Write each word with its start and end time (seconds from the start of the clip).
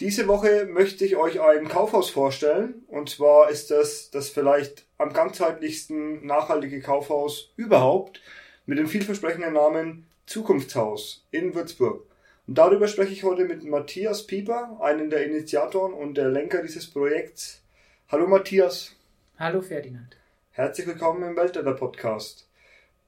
Diese 0.00 0.28
Woche 0.28 0.66
möchte 0.70 1.04
ich 1.04 1.16
euch 1.16 1.40
ein 1.40 1.66
Kaufhaus 1.66 2.08
vorstellen. 2.08 2.84
Und 2.86 3.10
zwar 3.10 3.50
ist 3.50 3.72
das 3.72 4.12
das 4.12 4.28
vielleicht 4.28 4.86
am 4.96 5.12
ganzheitlichsten 5.12 6.24
nachhaltige 6.24 6.80
Kaufhaus 6.80 7.52
überhaupt 7.56 8.20
mit 8.64 8.78
dem 8.78 8.86
vielversprechenden 8.86 9.54
Namen 9.54 10.06
Zukunftshaus 10.24 11.26
in 11.32 11.52
Würzburg. 11.56 12.06
Und 12.46 12.58
darüber 12.58 12.86
spreche 12.86 13.12
ich 13.12 13.24
heute 13.24 13.44
mit 13.44 13.64
Matthias 13.64 14.24
Pieper, 14.24 14.78
einen 14.80 15.10
der 15.10 15.26
Initiatoren 15.26 15.92
und 15.92 16.14
der 16.14 16.28
Lenker 16.28 16.62
dieses 16.62 16.88
Projekts. 16.88 17.60
Hallo 18.06 18.28
Matthias. 18.28 18.94
Hallo 19.36 19.62
Ferdinand. 19.62 20.16
Herzlich 20.52 20.86
willkommen 20.86 21.24
im 21.24 21.36
Weltretter 21.36 21.74
Podcast. 21.74 22.48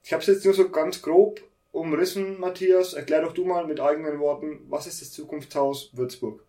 Ich 0.03 0.11
habe 0.11 0.19
es 0.19 0.27
jetzt 0.27 0.43
nur 0.43 0.53
so 0.53 0.67
ganz 0.67 1.01
grob 1.01 1.39
umrissen, 1.71 2.37
Matthias. 2.37 2.95
Erklär 2.95 3.21
doch 3.21 3.33
du 3.33 3.45
mal 3.45 3.65
mit 3.65 3.79
eigenen 3.79 4.19
Worten, 4.19 4.65
was 4.67 4.87
ist 4.87 5.01
das 5.01 5.13
Zukunftshaus 5.13 5.91
Würzburg? 5.93 6.43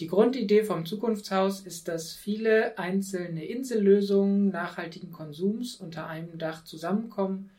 Die 0.00 0.06
Grundidee 0.06 0.64
vom 0.64 0.86
Zukunftshaus 0.86 1.60
ist, 1.60 1.86
dass 1.86 2.12
viele 2.12 2.78
einzelne 2.78 3.44
Insellösungen 3.44 4.48
nachhaltigen 4.48 5.12
Konsums 5.12 5.76
unter 5.76 6.06
einem 6.06 6.38
Dach 6.38 6.64
zusammenkommen, 6.64 7.50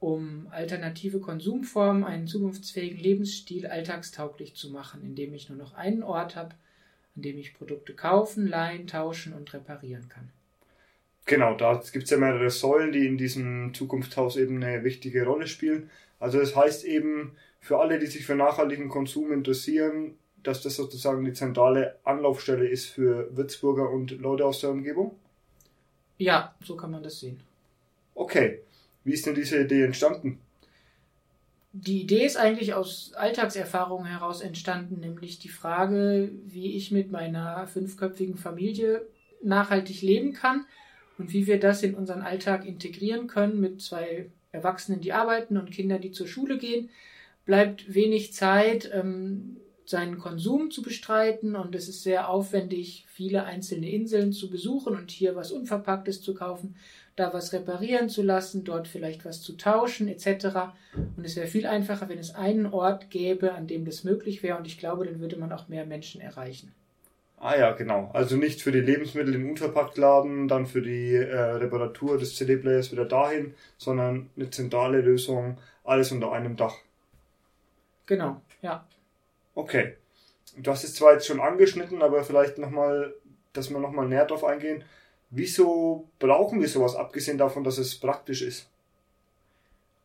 um 0.00 0.48
alternative 0.50 1.20
Konsumformen, 1.20 2.04
einen 2.04 2.26
zukunftsfähigen 2.26 2.98
Lebensstil 2.98 3.66
alltagstauglich 3.66 4.54
zu 4.54 4.70
machen, 4.70 5.02
indem 5.02 5.34
ich 5.34 5.48
nur 5.48 5.58
noch 5.58 5.74
einen 5.74 6.02
Ort 6.02 6.36
habe, 6.36 6.54
an 7.16 7.22
dem 7.22 7.38
ich 7.38 7.54
Produkte 7.54 7.94
kaufen, 7.94 8.46
leihen, 8.46 8.86
tauschen 8.86 9.32
und 9.32 9.52
reparieren 9.54 10.08
kann. 10.08 10.30
Genau, 11.26 11.54
da 11.54 11.82
gibt 11.92 12.04
es 12.04 12.10
ja 12.10 12.16
mehrere 12.16 12.50
Säulen, 12.50 12.92
die 12.92 13.06
in 13.06 13.18
diesem 13.18 13.74
Zukunftshaus 13.74 14.36
eben 14.36 14.62
eine 14.62 14.82
wichtige 14.82 15.24
Rolle 15.24 15.46
spielen. 15.46 15.90
Also 16.20 16.38
das 16.38 16.56
heißt 16.56 16.84
eben, 16.84 17.32
für 17.60 17.78
alle, 17.78 17.98
die 17.98 18.06
sich 18.06 18.24
für 18.24 18.34
nachhaltigen 18.34 18.88
Konsum 18.88 19.32
interessieren, 19.32 20.14
dass 20.42 20.62
das 20.62 20.76
sozusagen 20.76 21.24
die 21.24 21.32
zentrale 21.32 21.98
Anlaufstelle 22.04 22.66
ist 22.66 22.86
für 22.86 23.34
Würzburger 23.36 23.90
und 23.90 24.12
Leute 24.12 24.46
aus 24.46 24.60
der 24.60 24.70
Umgebung? 24.70 25.16
Ja, 26.18 26.54
so 26.64 26.76
kann 26.76 26.90
man 26.90 27.02
das 27.02 27.20
sehen. 27.20 27.40
Okay. 28.14 28.60
Wie 29.04 29.12
ist 29.12 29.26
denn 29.26 29.34
diese 29.34 29.62
Idee 29.62 29.84
entstanden? 29.84 30.38
Die 31.72 32.02
Idee 32.02 32.24
ist 32.24 32.36
eigentlich 32.36 32.74
aus 32.74 33.12
Alltagserfahrungen 33.14 34.06
heraus 34.06 34.40
entstanden, 34.40 35.00
nämlich 35.00 35.38
die 35.38 35.48
Frage, 35.48 36.30
wie 36.44 36.76
ich 36.76 36.90
mit 36.90 37.10
meiner 37.10 37.66
fünfköpfigen 37.68 38.36
Familie 38.36 39.06
nachhaltig 39.42 40.02
leben 40.02 40.32
kann 40.32 40.66
und 41.18 41.32
wie 41.32 41.46
wir 41.46 41.60
das 41.60 41.82
in 41.82 41.94
unseren 41.94 42.22
Alltag 42.22 42.66
integrieren 42.66 43.28
können 43.28 43.60
mit 43.60 43.80
zwei 43.80 44.30
Erwachsenen, 44.50 45.00
die 45.00 45.12
arbeiten 45.12 45.56
und 45.56 45.70
Kindern, 45.70 46.00
die 46.00 46.10
zur 46.10 46.26
Schule 46.26 46.58
gehen. 46.58 46.90
Bleibt 47.44 47.94
wenig 47.94 48.32
Zeit, 48.32 48.90
ähm, 48.92 49.58
seinen 49.88 50.18
Konsum 50.18 50.70
zu 50.70 50.82
bestreiten 50.82 51.56
und 51.56 51.74
es 51.74 51.88
ist 51.88 52.02
sehr 52.02 52.28
aufwendig, 52.28 53.06
viele 53.08 53.44
einzelne 53.44 53.90
Inseln 53.90 54.34
zu 54.34 54.50
besuchen 54.50 54.94
und 54.94 55.10
hier 55.10 55.34
was 55.34 55.50
Unverpacktes 55.50 56.20
zu 56.20 56.34
kaufen, 56.34 56.76
da 57.16 57.32
was 57.32 57.54
reparieren 57.54 58.10
zu 58.10 58.22
lassen, 58.22 58.64
dort 58.64 58.86
vielleicht 58.86 59.24
was 59.24 59.40
zu 59.40 59.56
tauschen 59.56 60.08
etc. 60.08 60.74
Und 61.16 61.24
es 61.24 61.36
wäre 61.36 61.46
viel 61.46 61.66
einfacher, 61.66 62.10
wenn 62.10 62.18
es 62.18 62.34
einen 62.34 62.66
Ort 62.66 63.08
gäbe, 63.08 63.54
an 63.54 63.66
dem 63.66 63.86
das 63.86 64.04
möglich 64.04 64.42
wäre 64.42 64.58
und 64.58 64.66
ich 64.66 64.78
glaube, 64.78 65.06
dann 65.06 65.20
würde 65.20 65.38
man 65.38 65.50
auch 65.52 65.68
mehr 65.68 65.86
Menschen 65.86 66.20
erreichen. 66.20 66.74
Ah 67.40 67.56
ja, 67.56 67.70
genau. 67.72 68.10
Also 68.12 68.36
nicht 68.36 68.60
für 68.60 68.72
die 68.72 68.80
Lebensmittel 68.80 69.34
im 69.34 69.48
Unverpacktladen, 69.48 70.48
dann 70.48 70.66
für 70.66 70.82
die 70.82 71.14
äh, 71.14 71.38
Reparatur 71.38 72.18
des 72.18 72.36
CD-Players 72.36 72.92
wieder 72.92 73.06
dahin, 73.06 73.54
sondern 73.78 74.28
eine 74.36 74.50
zentrale 74.50 75.00
Lösung, 75.00 75.56
alles 75.82 76.12
unter 76.12 76.32
einem 76.32 76.56
Dach. 76.56 76.74
Genau, 78.04 78.42
ja. 78.60 78.84
Okay. 79.58 79.94
Du 80.56 80.70
hast 80.70 80.84
es 80.84 80.94
zwar 80.94 81.14
jetzt 81.14 81.26
schon 81.26 81.40
angeschnitten, 81.40 82.00
aber 82.00 82.22
vielleicht 82.22 82.58
nochmal, 82.58 83.12
dass 83.52 83.70
wir 83.70 83.78
nochmal 83.80 84.06
näher 84.06 84.24
drauf 84.24 84.44
eingehen. 84.44 84.84
Wieso 85.30 86.08
brauchen 86.20 86.60
wir 86.60 86.68
sowas, 86.68 86.94
abgesehen 86.94 87.38
davon, 87.38 87.64
dass 87.64 87.76
es 87.78 87.96
praktisch 87.96 88.42
ist? 88.42 88.68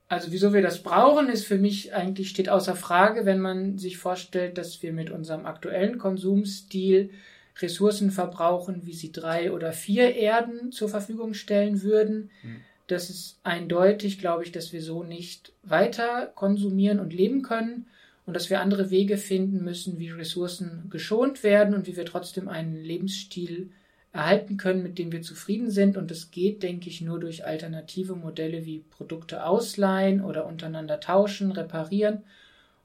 Also 0.10 0.32
wieso 0.32 0.54
wir 0.54 0.64
das 0.64 0.82
brauchen, 0.82 1.30
ist 1.30 1.46
für 1.46 1.60
mich 1.60 1.94
eigentlich 1.94 2.30
steht 2.30 2.50
außer 2.50 2.76
Frage, 2.76 3.26
wenn 3.26 3.40
man 3.40 3.78
sich 3.78 3.98
vorstellt, 4.00 4.58
dass 4.58 4.82
wir 4.82 4.92
mit 4.92 5.12
unserem 5.12 5.46
aktuellen 5.46 6.00
Konsumstil 6.00 7.12
Ressourcen 7.60 8.10
verbrauchen, 8.10 8.86
wie 8.86 8.94
sie 8.94 9.12
drei 9.12 9.52
oder 9.52 9.72
vier 9.72 10.16
Erden 10.16 10.72
zur 10.72 10.90
Verfügung 10.90 11.36
stellen 11.36 11.84
würden. 11.84 12.32
Hm. 12.42 12.62
Das 12.88 13.12
ist 13.12 13.40
eindeutig, 13.44 14.18
glaube 14.18 14.44
ich, 14.44 14.52
dass 14.52 14.74
wir 14.74 14.82
so 14.82 15.04
nicht 15.04 15.54
weiter 15.62 16.32
konsumieren 16.34 17.00
und 17.00 17.14
leben 17.14 17.44
können 17.44 17.86
und 18.26 18.34
dass 18.36 18.50
wir 18.50 18.62
andere 18.62 18.90
Wege 18.90 19.18
finden 19.18 19.64
müssen, 19.64 20.00
wie 20.00 20.10
Ressourcen 20.10 20.88
geschont 20.90 21.44
werden 21.44 21.74
und 21.76 21.88
wie 21.88 21.98
wir 21.98 22.06
trotzdem 22.06 22.48
einen 22.48 22.76
Lebensstil 22.76 23.72
erhalten 24.14 24.58
können, 24.58 24.84
mit 24.84 24.98
dem 25.00 25.12
wir 25.12 25.24
zufrieden 25.24 25.72
sind. 25.72 25.98
Und 25.98 26.12
das 26.12 26.32
geht, 26.32 26.64
denke 26.64 26.88
ich, 26.88 27.02
nur 27.02 27.20
durch 27.20 27.46
alternative 27.46 28.16
Modelle 28.16 28.66
wie 28.66 28.80
Produkte 28.80 29.46
ausleihen 29.46 30.24
oder 30.24 30.46
untereinander 30.46 31.00
tauschen, 31.00 31.52
reparieren. 31.52 32.24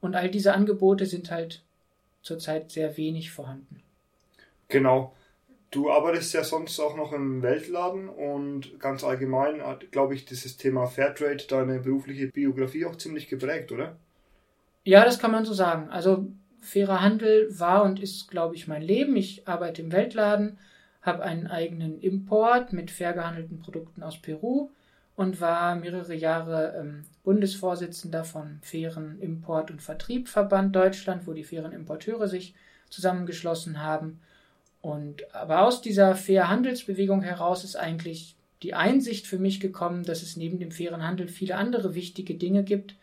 Und 0.00 0.16
all 0.16 0.31
diese 0.31 0.54
Angebote 0.54 1.06
sind 1.06 1.31
halt 1.31 1.62
zurzeit 2.22 2.72
sehr 2.72 2.97
wenig 2.97 3.31
vorhanden. 3.31 3.82
Genau. 4.69 5.15
Du 5.71 5.91
arbeitest 5.91 6.32
ja 6.32 6.44
sonst 6.44 6.81
auch 6.81 6.97
noch 6.97 7.12
im 7.12 7.43
Weltladen 7.43 8.09
und 8.09 8.81
ganz 8.81 9.04
allgemein 9.04 9.62
hat, 9.62 9.93
glaube 9.93 10.15
ich, 10.15 10.25
dieses 10.25 10.56
Thema 10.56 10.87
Fairtrade 10.87 11.44
deine 11.47 11.81
berufliche 11.81 12.28
Biografie 12.28 12.87
auch 12.87 12.97
ziemlich 12.97 13.28
geprägt, 13.28 13.71
oder? 13.71 13.98
Ja, 14.88 15.04
das 15.04 15.19
kann 15.19 15.32
man 15.32 15.44
so 15.44 15.53
sagen. 15.53 15.91
Also 15.91 16.28
fairer 16.62 17.03
Handel 17.03 17.47
war 17.50 17.84
und 17.84 18.00
ist, 18.00 18.31
glaube 18.31 18.54
ich, 18.54 18.69
mein 18.69 18.81
Leben. 18.81 19.16
Ich 19.16 19.47
arbeite 19.47 19.82
im 19.82 19.93
Weltladen, 19.93 20.56
habe 21.03 21.25
einen 21.25 21.47
eigenen 21.47 22.00
Import 22.00 22.72
mit 22.72 22.91
fair 22.91 23.12
gehandelten 23.12 23.59
Produkten 23.59 24.03
aus 24.03 24.16
Peru 24.16 24.71
und 25.15 25.43
war 25.43 25.77
mehrere 25.77 26.15
Jahre 26.15 26.75
ähm, 26.81 27.04
Bundesvorsitzender 27.22 28.25
vom 28.25 28.60
Fairen 28.62 29.21
Import- 29.21 29.71
und 29.71 29.82
Vertriebverband 29.82 30.75
Deutschland, 30.75 31.27
wo 31.27 31.34
die 31.34 31.44
fairen 31.44 31.72
Importeure 31.72 32.27
sich 32.27 32.54
zusammengeschlossen 32.88 33.82
haben. 33.82 34.22
Und 34.81 35.34
aber 35.34 35.66
aus 35.66 35.82
dieser 35.82 36.15
fair 36.15 36.48
Handelsbewegung 36.48 37.21
heraus 37.21 37.62
ist 37.62 37.77
eigentlich 37.77 38.37
die 38.62 38.72
Einsicht 38.72 39.27
für 39.27 39.38
mich 39.38 39.60
gekommen, 39.60 40.04
dass 40.04 40.22
es 40.22 40.38
neben 40.38 40.59
dem 40.59 40.71
fairen 40.71 41.06
Handel 41.06 41.28
viele 41.28 41.56
andere 41.56 41.94
wichtige 41.94 42.37
Dinge 42.37 42.65
gibt, 42.65 42.94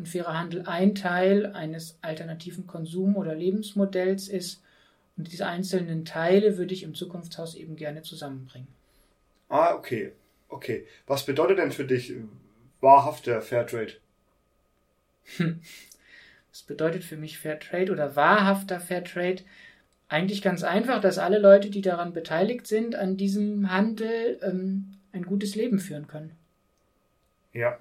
und 0.00 0.08
fairer 0.08 0.32
Handel 0.32 0.62
ein 0.66 0.94
Teil 0.94 1.52
eines 1.52 1.98
alternativen 2.00 2.66
Konsum- 2.66 3.16
oder 3.16 3.34
Lebensmodells 3.34 4.28
ist. 4.28 4.62
Und 5.18 5.30
diese 5.30 5.46
einzelnen 5.46 6.06
Teile 6.06 6.56
würde 6.56 6.72
ich 6.72 6.84
im 6.84 6.94
Zukunftshaus 6.94 7.54
eben 7.54 7.76
gerne 7.76 8.00
zusammenbringen. 8.00 8.68
Ah, 9.50 9.74
okay. 9.74 10.12
Okay. 10.48 10.86
Was 11.06 11.26
bedeutet 11.26 11.58
denn 11.58 11.70
für 11.70 11.84
dich 11.84 12.14
wahrhafter 12.80 13.42
Fairtrade? 13.42 13.92
Was 16.50 16.62
bedeutet 16.62 17.04
für 17.04 17.18
mich 17.18 17.38
Fairtrade 17.38 17.92
oder 17.92 18.16
wahrhafter 18.16 18.80
Fairtrade? 18.80 19.42
Eigentlich 20.08 20.40
ganz 20.40 20.62
einfach, 20.64 21.02
dass 21.02 21.18
alle 21.18 21.38
Leute, 21.38 21.68
die 21.68 21.82
daran 21.82 22.14
beteiligt 22.14 22.66
sind, 22.66 22.94
an 22.94 23.18
diesem 23.18 23.70
Handel 23.70 24.38
ähm, 24.40 24.96
ein 25.12 25.26
gutes 25.26 25.54
Leben 25.56 25.78
führen 25.78 26.06
können. 26.06 26.32
Ja, 27.52 27.78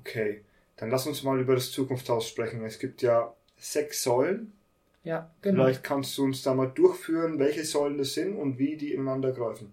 Okay, 0.00 0.44
dann 0.76 0.90
lass 0.90 1.06
uns 1.06 1.22
mal 1.22 1.40
über 1.40 1.54
das 1.54 1.70
Zukunftshaus 1.72 2.28
sprechen. 2.28 2.64
Es 2.64 2.78
gibt 2.78 3.02
ja 3.02 3.34
sechs 3.58 4.02
Säulen. 4.02 4.52
Ja, 5.04 5.30
genau. 5.40 5.64
Vielleicht 5.64 5.84
kannst 5.84 6.16
du 6.18 6.24
uns 6.24 6.42
da 6.42 6.54
mal 6.54 6.66
durchführen, 6.66 7.38
welche 7.38 7.64
Säulen 7.64 7.98
das 7.98 8.14
sind 8.14 8.36
und 8.36 8.58
wie 8.58 8.76
die 8.76 8.92
ineinander 8.92 9.32
greifen. 9.32 9.72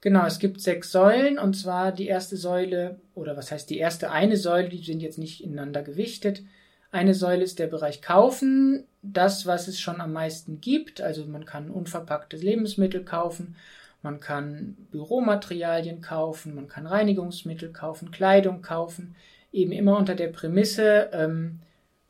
Genau, 0.00 0.26
es 0.26 0.38
gibt 0.38 0.60
sechs 0.60 0.90
Säulen 0.90 1.38
und 1.38 1.54
zwar 1.54 1.92
die 1.92 2.08
erste 2.08 2.36
Säule, 2.36 2.98
oder 3.14 3.36
was 3.36 3.52
heißt 3.52 3.70
die 3.70 3.78
erste 3.78 4.10
eine 4.10 4.36
Säule, 4.36 4.68
die 4.68 4.82
sind 4.82 5.00
jetzt 5.00 5.18
nicht 5.18 5.44
ineinander 5.44 5.82
gewichtet. 5.82 6.42
Eine 6.90 7.14
Säule 7.14 7.44
ist 7.44 7.58
der 7.58 7.68
Bereich 7.68 8.02
Kaufen, 8.02 8.84
das, 9.02 9.46
was 9.46 9.68
es 9.68 9.80
schon 9.80 10.00
am 10.00 10.12
meisten 10.12 10.60
gibt. 10.60 11.00
Also 11.00 11.24
man 11.26 11.46
kann 11.46 11.70
unverpackte 11.70 12.36
Lebensmittel 12.36 13.04
kaufen, 13.04 13.54
man 14.02 14.20
kann 14.20 14.76
Büromaterialien 14.90 16.00
kaufen, 16.00 16.54
man 16.54 16.68
kann 16.68 16.86
Reinigungsmittel 16.86 17.72
kaufen, 17.72 18.10
Kleidung 18.10 18.60
kaufen, 18.60 19.14
eben 19.52 19.72
immer 19.72 19.96
unter 19.96 20.14
der 20.14 20.28
Prämisse, 20.28 21.10
ähm, 21.12 21.60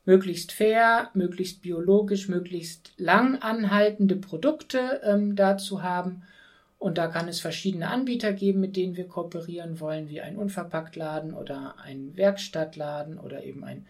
möglichst 0.05 0.51
fair, 0.51 1.09
möglichst 1.13 1.61
biologisch, 1.61 2.27
möglichst 2.27 2.93
lang 2.97 3.41
anhaltende 3.41 4.15
Produkte 4.15 5.01
ähm, 5.03 5.35
dazu 5.35 5.83
haben. 5.83 6.23
Und 6.79 6.97
da 6.97 7.07
kann 7.07 7.29
es 7.29 7.39
verschiedene 7.39 7.89
Anbieter 7.89 8.33
geben, 8.33 8.59
mit 8.59 8.75
denen 8.75 8.97
wir 8.97 9.07
kooperieren 9.07 9.79
wollen, 9.79 10.09
wie 10.09 10.19
ein 10.19 10.35
Unverpacktladen 10.35 11.33
oder 11.33 11.75
ein 11.81 12.17
Werkstattladen 12.17 13.17
oder 13.17 13.43
eben 13.43 13.63
ein, 13.63 13.85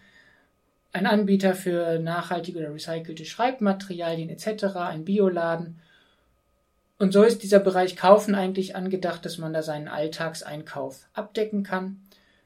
ein 0.92 1.08
Anbieter 1.08 1.56
für 1.56 1.98
nachhaltige 1.98 2.60
oder 2.60 2.72
recycelte 2.72 3.26
Schreibmaterialien 3.26 4.30
etc., 4.30 4.76
ein 4.76 5.06
Bioladen. 5.06 5.80
Und 7.04 7.12
so 7.12 7.22
ist 7.24 7.44
dieser 7.44 7.60
Bereich 7.60 7.98
Kaufen 7.98 8.34
eigentlich 8.34 8.78
angedacht, 8.78 9.26
dass 9.26 9.38
man 9.38 9.52
da 9.52 9.62
seinen 9.62 9.90
Alltagseinkauf 9.90 11.06
abdecken 11.12 11.64
kann. 11.64 12.00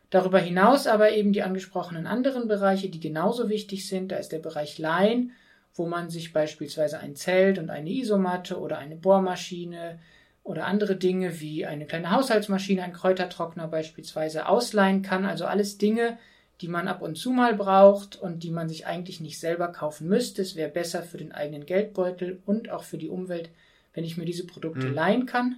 Darüber 0.10 0.40
hinaus 0.40 0.88
aber 0.88 1.12
eben 1.12 1.32
die 1.32 1.44
angesprochenen 1.44 2.08
anderen 2.08 2.48
Bereiche, 2.48 2.90
die 2.90 3.00
genauso 3.00 3.50
wichtig 3.50 3.88
sind. 3.88 4.12
Da 4.12 4.16
ist 4.16 4.32
der 4.32 4.40
Bereich 4.40 4.80
Leihen, 4.80 5.34
wo 5.76 5.86
man 5.86 6.10
sich 6.10 6.34
beispielsweise 6.34 6.98
ein 6.98 7.16
Zelt 7.16 7.60
und 7.60 7.70
eine 7.70 7.92
Isomatte 7.92 8.60
oder 8.60 8.80
eine 8.80 8.96
Bohrmaschine 8.96 10.00
oder 10.42 10.66
andere 10.66 10.96
Dinge 10.96 11.40
wie 11.40 11.68
eine 11.68 11.86
kleine 11.86 12.10
Haushaltsmaschine, 12.10 12.82
ein 12.82 12.94
Kräutertrockner 12.94 13.68
beispielsweise 13.68 14.48
ausleihen 14.48 15.04
kann. 15.04 15.26
Also 15.26 15.46
alles 15.46 15.78
Dinge, 15.78 16.18
die 16.62 16.68
man 16.68 16.88
ab 16.88 17.04
und 17.04 17.16
zu 17.16 17.30
mal 17.30 17.54
braucht 17.54 18.16
und 18.16 18.42
die 18.42 18.50
man 18.50 18.70
sich 18.70 18.88
eigentlich 18.88 19.20
nicht 19.20 19.40
selber 19.40 19.68
kaufen 19.68 20.08
müsste. 20.08 20.42
Es 20.42 20.56
wäre 20.56 20.72
besser 20.72 21.04
für 21.04 21.20
den 21.20 21.32
eigenen 21.32 21.68
Geldbeutel 21.68 22.42
und 22.48 22.72
auch 22.72 22.86
für 22.86 22.98
die 22.98 23.10
Umwelt, 23.10 23.52
wenn 23.98 24.04
ich 24.04 24.16
mir 24.16 24.26
diese 24.26 24.46
Produkte 24.46 24.86
mhm. 24.86 24.94
leihen 24.94 25.26
kann. 25.26 25.58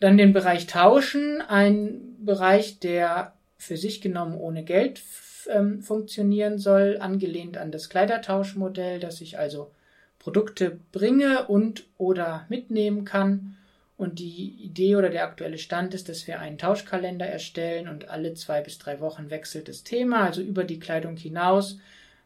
Dann 0.00 0.18
den 0.18 0.32
Bereich 0.32 0.66
Tauschen, 0.66 1.40
ein 1.40 2.16
Bereich, 2.18 2.80
der 2.80 3.34
für 3.56 3.76
sich 3.76 4.00
genommen 4.00 4.34
ohne 4.34 4.64
Geld 4.64 5.00
ähm, 5.48 5.80
funktionieren 5.80 6.58
soll, 6.58 6.98
angelehnt 6.98 7.56
an 7.56 7.70
das 7.70 7.88
Kleidertauschmodell, 7.88 8.98
dass 8.98 9.20
ich 9.20 9.38
also 9.38 9.70
Produkte 10.18 10.80
bringe 10.90 11.46
und 11.46 11.84
oder 11.98 12.46
mitnehmen 12.48 13.04
kann. 13.04 13.56
Und 13.96 14.18
die 14.18 14.56
Idee 14.60 14.96
oder 14.96 15.08
der 15.08 15.22
aktuelle 15.22 15.58
Stand 15.58 15.94
ist, 15.94 16.08
dass 16.08 16.26
wir 16.26 16.40
einen 16.40 16.58
Tauschkalender 16.58 17.26
erstellen 17.26 17.86
und 17.86 18.08
alle 18.08 18.34
zwei 18.34 18.60
bis 18.60 18.78
drei 18.78 18.98
Wochen 18.98 19.30
wechselt 19.30 19.68
das 19.68 19.84
Thema, 19.84 20.24
also 20.24 20.42
über 20.42 20.64
die 20.64 20.80
Kleidung 20.80 21.16
hinaus. 21.16 21.78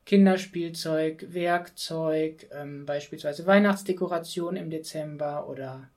Kinderspielzeug, 0.06 1.26
Werkzeug, 1.34 2.48
ähm, 2.52 2.86
beispielsweise 2.86 3.44
Weihnachtsdekoration 3.44 4.56
im 4.56 4.70
Dezember 4.70 5.48
oder 5.48 5.90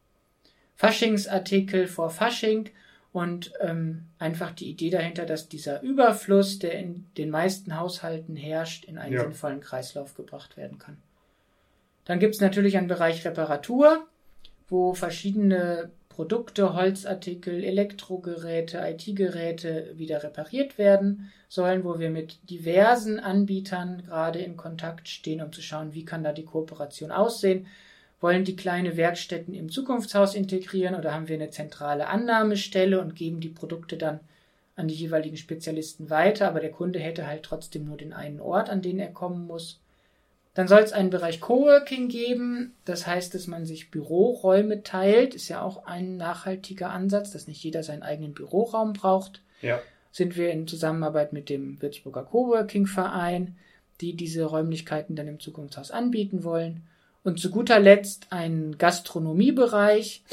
Faschingsartikel 0.75 1.87
vor 1.87 2.09
Fasching 2.09 2.69
und 3.11 3.53
ähm, 3.61 4.05
einfach 4.17 4.51
die 4.51 4.69
Idee 4.69 4.89
dahinter, 4.89 5.25
dass 5.25 5.47
dieser 5.47 5.81
Überfluss, 5.81 6.59
der 6.59 6.73
in 6.73 7.05
den 7.17 7.29
meisten 7.29 7.77
Haushalten 7.77 8.35
herrscht, 8.35 8.85
in 8.85 8.97
einen 8.97 9.13
ja. 9.13 9.21
sinnvollen 9.21 9.61
Kreislauf 9.61 10.15
gebracht 10.15 10.57
werden 10.57 10.79
kann. 10.79 10.97
Dann 12.05 12.19
gibt 12.19 12.35
es 12.35 12.41
natürlich 12.41 12.77
einen 12.77 12.87
Bereich 12.87 13.25
Reparatur, 13.25 14.07
wo 14.67 14.93
verschiedene 14.95 15.91
Produkte, 16.19 16.73
Holzartikel, 16.73 17.63
Elektrogeräte, 17.63 18.77
IT-Geräte 18.85 19.93
wieder 19.95 20.21
repariert 20.21 20.77
werden 20.77 21.31
sollen, 21.47 21.85
wo 21.85 21.97
wir 21.97 22.09
mit 22.09 22.49
diversen 22.49 23.21
Anbietern 23.21 24.03
gerade 24.05 24.39
in 24.39 24.57
Kontakt 24.57 25.07
stehen, 25.07 25.41
um 25.41 25.53
zu 25.53 25.61
schauen, 25.61 25.93
wie 25.93 26.03
kann 26.03 26.25
da 26.25 26.33
die 26.33 26.43
Kooperation 26.43 27.11
aussehen 27.11 27.67
wollen 28.19 28.43
die 28.43 28.57
kleine 28.57 28.97
Werkstätten 28.97 29.53
im 29.53 29.71
Zukunftshaus 29.71 30.35
integrieren 30.35 30.95
oder 30.95 31.13
haben 31.13 31.29
wir 31.29 31.37
eine 31.37 31.51
zentrale 31.51 32.07
Annahmestelle 32.07 32.99
und 32.99 33.15
geben 33.15 33.39
die 33.39 33.47
Produkte 33.47 33.95
dann 33.95 34.19
an 34.75 34.89
die 34.89 34.95
jeweiligen 34.95 35.37
Spezialisten 35.37 36.09
weiter, 36.09 36.49
aber 36.49 36.59
der 36.59 36.71
Kunde 36.71 36.99
hätte 36.99 37.27
halt 37.27 37.43
trotzdem 37.43 37.85
nur 37.85 37.95
den 37.95 38.11
einen 38.11 38.41
Ort, 38.41 38.69
an 38.69 38.81
den 38.81 38.99
er 38.99 39.13
kommen 39.13 39.47
muss. 39.47 39.79
Dann 40.53 40.67
soll 40.67 40.81
es 40.81 40.93
einen 40.93 41.09
Bereich 41.09 41.39
Coworking 41.39 42.09
geben, 42.09 42.73
das 42.85 43.05
heißt, 43.05 43.33
dass 43.35 43.47
man 43.47 43.65
sich 43.65 43.91
Büroräume 43.91 44.83
teilt, 44.83 45.35
ist 45.35 45.47
ja 45.47 45.61
auch 45.61 45.85
ein 45.85 46.17
nachhaltiger 46.17 46.89
Ansatz, 46.89 47.31
dass 47.31 47.47
nicht 47.47 47.63
jeder 47.63 47.83
seinen 47.83 48.03
eigenen 48.03 48.33
Büroraum 48.33 48.93
braucht. 48.93 49.41
Ja. 49.61 49.79
Sind 50.11 50.35
wir 50.35 50.51
in 50.51 50.67
Zusammenarbeit 50.67 51.33
mit 51.33 51.49
dem 51.49 51.81
Würzburger 51.81 52.23
Coworking 52.23 52.87
Verein, 52.87 53.55
die 54.01 54.15
diese 54.15 54.43
Räumlichkeiten 54.45 55.15
dann 55.15 55.27
im 55.27 55.39
Zukunftshaus 55.39 55.91
anbieten 55.91 56.43
wollen. 56.43 56.83
Und 57.23 57.39
zu 57.39 57.51
guter 57.51 57.79
Letzt 57.79 58.27
ein 58.31 58.77
Gastronomiebereich. 58.77 60.23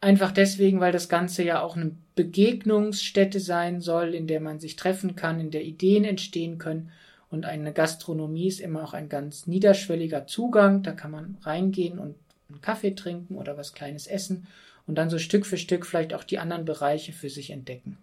Einfach 0.00 0.30
deswegen, 0.30 0.80
weil 0.80 0.92
das 0.92 1.08
Ganze 1.08 1.42
ja 1.42 1.62
auch 1.62 1.76
eine 1.76 1.92
Begegnungsstätte 2.14 3.40
sein 3.40 3.80
soll, 3.80 4.14
in 4.14 4.26
der 4.26 4.40
man 4.40 4.60
sich 4.60 4.76
treffen 4.76 5.16
kann, 5.16 5.40
in 5.40 5.50
der 5.50 5.64
Ideen 5.64 6.04
entstehen 6.04 6.58
können. 6.58 6.92
Und 7.30 7.44
eine 7.44 7.72
Gastronomie 7.72 8.48
ist 8.48 8.60
immer 8.60 8.84
auch 8.84 8.94
ein 8.94 9.08
ganz 9.08 9.46
niederschwelliger 9.46 10.26
Zugang. 10.26 10.82
Da 10.82 10.92
kann 10.92 11.10
man 11.10 11.38
reingehen 11.42 11.98
und 11.98 12.14
einen 12.48 12.60
Kaffee 12.60 12.94
trinken 12.94 13.36
oder 13.36 13.56
was 13.56 13.72
Kleines 13.72 14.06
essen 14.06 14.46
und 14.86 14.96
dann 14.96 15.10
so 15.10 15.18
Stück 15.18 15.46
für 15.46 15.58
Stück 15.58 15.84
vielleicht 15.84 16.14
auch 16.14 16.24
die 16.24 16.38
anderen 16.38 16.64
Bereiche 16.64 17.12
für 17.12 17.28
sich 17.28 17.50
entdecken. 17.50 17.98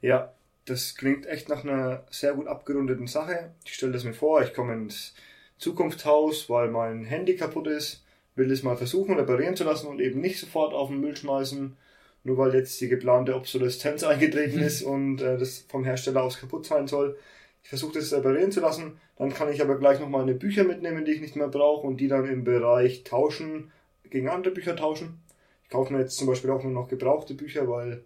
Ja, 0.00 0.32
das 0.64 0.94
klingt 0.94 1.26
echt 1.26 1.48
nach 1.48 1.64
einer 1.64 2.04
sehr 2.10 2.34
gut 2.34 2.46
abgerundeten 2.46 3.06
Sache. 3.06 3.50
Ich 3.64 3.74
stelle 3.74 3.92
das 3.92 4.04
mir 4.04 4.14
vor, 4.14 4.42
ich 4.42 4.54
komme 4.54 4.74
ins 4.74 5.14
Zukunftshaus, 5.58 6.48
weil 6.48 6.70
mein 6.70 7.04
Handy 7.04 7.36
kaputt 7.36 7.66
ist, 7.66 8.04
will 8.36 8.50
es 8.52 8.62
mal 8.62 8.76
versuchen 8.76 9.16
reparieren 9.16 9.56
zu 9.56 9.64
lassen 9.64 9.88
und 9.88 10.00
eben 10.00 10.20
nicht 10.20 10.38
sofort 10.38 10.72
auf 10.72 10.88
den 10.88 11.00
Müll 11.00 11.16
schmeißen, 11.16 11.76
nur 12.24 12.38
weil 12.38 12.54
jetzt 12.54 12.80
die 12.80 12.88
geplante 12.88 13.34
Obsoleszenz 13.34 14.02
eingetreten 14.04 14.60
ist 14.60 14.82
und 14.84 15.20
äh, 15.20 15.36
das 15.36 15.64
vom 15.68 15.84
Hersteller 15.84 16.22
aus 16.22 16.38
kaputt 16.38 16.66
sein 16.66 16.86
soll. 16.86 17.18
Ich 17.62 17.68
versuche 17.68 17.98
das 17.98 18.12
reparieren 18.12 18.52
zu 18.52 18.60
lassen, 18.60 18.98
dann 19.16 19.34
kann 19.34 19.52
ich 19.52 19.60
aber 19.60 19.78
gleich 19.78 20.00
noch 20.00 20.08
meine 20.08 20.34
Bücher 20.34 20.64
mitnehmen, 20.64 21.04
die 21.04 21.12
ich 21.12 21.20
nicht 21.20 21.36
mehr 21.36 21.48
brauche 21.48 21.86
und 21.86 21.98
die 21.98 22.08
dann 22.08 22.28
im 22.28 22.44
Bereich 22.44 23.04
tauschen, 23.04 23.72
gegen 24.08 24.28
andere 24.28 24.54
Bücher 24.54 24.76
tauschen. 24.76 25.20
Ich 25.64 25.70
kaufe 25.70 25.92
mir 25.92 26.00
jetzt 26.00 26.16
zum 26.16 26.26
Beispiel 26.26 26.50
auch 26.50 26.62
nur 26.62 26.72
noch 26.72 26.88
gebrauchte 26.88 27.34
Bücher, 27.34 27.68
weil 27.68 28.02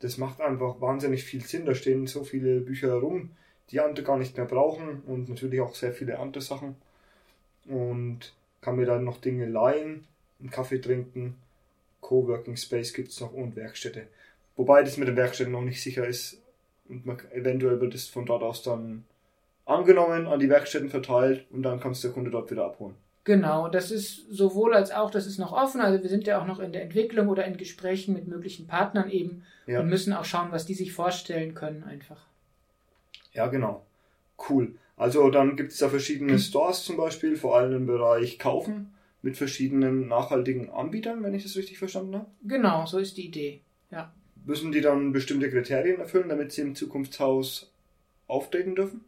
das 0.00 0.18
macht 0.18 0.40
einfach 0.40 0.80
wahnsinnig 0.80 1.24
viel 1.24 1.42
Sinn. 1.44 1.64
Da 1.64 1.74
stehen 1.74 2.06
so 2.06 2.24
viele 2.24 2.60
Bücher 2.60 2.94
rum, 2.94 3.30
die 3.70 3.80
andere 3.80 4.04
gar 4.04 4.18
nicht 4.18 4.36
mehr 4.36 4.46
brauchen 4.46 5.02
und 5.06 5.28
natürlich 5.28 5.60
auch 5.60 5.74
sehr 5.74 5.92
viele 5.92 6.18
andere 6.18 6.42
Sachen 6.42 6.76
und 7.66 8.34
kann 8.60 8.76
mir 8.76 8.86
dann 8.86 9.04
noch 9.04 9.20
Dinge 9.20 9.46
leihen, 9.46 10.06
einen 10.40 10.50
Kaffee 10.50 10.80
trinken. 10.80 11.36
Coworking 12.00 12.56
Space 12.56 12.92
gibt 12.92 13.10
es 13.10 13.20
noch 13.20 13.32
und 13.32 13.56
Werkstätte. 13.56 14.06
Wobei 14.56 14.82
das 14.82 14.96
mit 14.96 15.08
den 15.08 15.16
Werkstätten 15.16 15.52
noch 15.52 15.62
nicht 15.62 15.82
sicher 15.82 16.06
ist 16.06 16.42
und 16.88 17.06
man, 17.06 17.18
eventuell 17.32 17.80
wird 17.80 17.94
es 17.94 18.08
von 18.08 18.26
dort 18.26 18.42
aus 18.42 18.62
dann 18.62 19.04
angenommen, 19.66 20.26
an 20.26 20.38
die 20.38 20.48
Werkstätten 20.48 20.90
verteilt 20.90 21.46
und 21.50 21.62
dann 21.62 21.80
kannst 21.80 22.02
du 22.02 22.08
der 22.08 22.14
Kunde 22.14 22.30
dort 22.30 22.50
wieder 22.50 22.64
abholen. 22.64 22.94
Genau, 23.24 23.68
das 23.68 23.90
ist 23.90 24.26
sowohl 24.30 24.74
als 24.74 24.90
auch, 24.90 25.10
das 25.10 25.26
ist 25.26 25.38
noch 25.38 25.52
offen. 25.52 25.80
Also 25.80 26.02
wir 26.02 26.10
sind 26.10 26.26
ja 26.26 26.40
auch 26.40 26.46
noch 26.46 26.60
in 26.60 26.72
der 26.72 26.82
Entwicklung 26.82 27.28
oder 27.28 27.46
in 27.46 27.56
Gesprächen 27.56 28.12
mit 28.12 28.28
möglichen 28.28 28.66
Partnern 28.66 29.08
eben 29.08 29.44
ja. 29.66 29.80
und 29.80 29.88
müssen 29.88 30.12
auch 30.12 30.26
schauen, 30.26 30.52
was 30.52 30.66
die 30.66 30.74
sich 30.74 30.92
vorstellen 30.92 31.54
können 31.54 31.84
einfach. 31.84 32.26
Ja, 33.32 33.46
genau. 33.46 33.86
Cool. 34.48 34.74
Also 34.96 35.30
dann 35.30 35.56
gibt 35.56 35.72
es 35.72 35.78
da 35.78 35.88
verschiedene 35.88 36.38
Stores 36.38 36.84
zum 36.84 36.98
Beispiel, 36.98 37.36
vor 37.36 37.56
allem 37.56 37.74
im 37.74 37.86
Bereich 37.86 38.38
Kaufen 38.38 38.94
mit 39.22 39.38
verschiedenen 39.38 40.06
nachhaltigen 40.06 40.68
Anbietern, 40.70 41.22
wenn 41.22 41.34
ich 41.34 41.42
das 41.42 41.56
richtig 41.56 41.78
verstanden 41.78 42.14
habe. 42.14 42.26
Genau, 42.42 42.84
so 42.84 42.98
ist 42.98 43.16
die 43.16 43.26
Idee. 43.26 43.62
Ja. 43.90 44.12
Müssen 44.44 44.72
die 44.72 44.80
dann 44.80 45.12
bestimmte 45.12 45.50
Kriterien 45.50 46.00
erfüllen, 46.00 46.28
damit 46.28 46.52
sie 46.52 46.62
im 46.62 46.74
Zukunftshaus 46.74 47.70
auftreten 48.26 48.74
dürfen? 48.74 49.00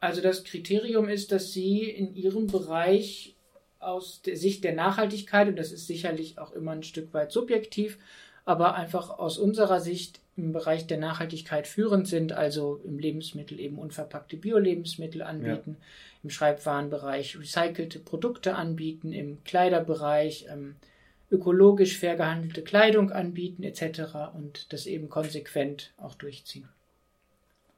Also 0.00 0.20
das 0.20 0.44
Kriterium 0.44 1.08
ist, 1.08 1.32
dass 1.32 1.52
sie 1.52 1.88
in 1.88 2.14
ihrem 2.14 2.48
Bereich 2.48 3.34
aus 3.78 4.20
der 4.22 4.36
Sicht 4.36 4.64
der 4.64 4.74
Nachhaltigkeit, 4.74 5.48
und 5.48 5.56
das 5.56 5.72
ist 5.72 5.86
sicherlich 5.86 6.38
auch 6.38 6.52
immer 6.52 6.72
ein 6.72 6.82
Stück 6.82 7.14
weit 7.14 7.32
subjektiv, 7.32 7.98
aber 8.44 8.74
einfach 8.74 9.10
aus 9.10 9.38
unserer 9.38 9.80
Sicht 9.80 10.20
im 10.36 10.52
Bereich 10.52 10.86
der 10.86 10.98
Nachhaltigkeit 10.98 11.66
führend 11.66 12.06
sind, 12.06 12.32
also 12.32 12.80
im 12.84 12.98
Lebensmittel 12.98 13.58
eben 13.58 13.78
unverpackte 13.78 14.36
Bio-Lebensmittel 14.36 15.22
anbieten, 15.22 15.76
ja. 15.78 15.86
im 16.24 16.30
Schreibwarenbereich 16.30 17.38
recycelte 17.38 17.98
Produkte 17.98 18.54
anbieten, 18.54 19.12
im 19.12 19.42
Kleiderbereich 19.44 20.46
ähm, 20.50 20.76
ökologisch 21.30 21.98
fair 21.98 22.16
gehandelte 22.16 22.62
Kleidung 22.62 23.10
anbieten 23.10 23.62
etc. 23.62 24.32
und 24.34 24.72
das 24.72 24.86
eben 24.86 25.08
konsequent 25.08 25.92
auch 25.96 26.14
durchziehen. 26.14 26.68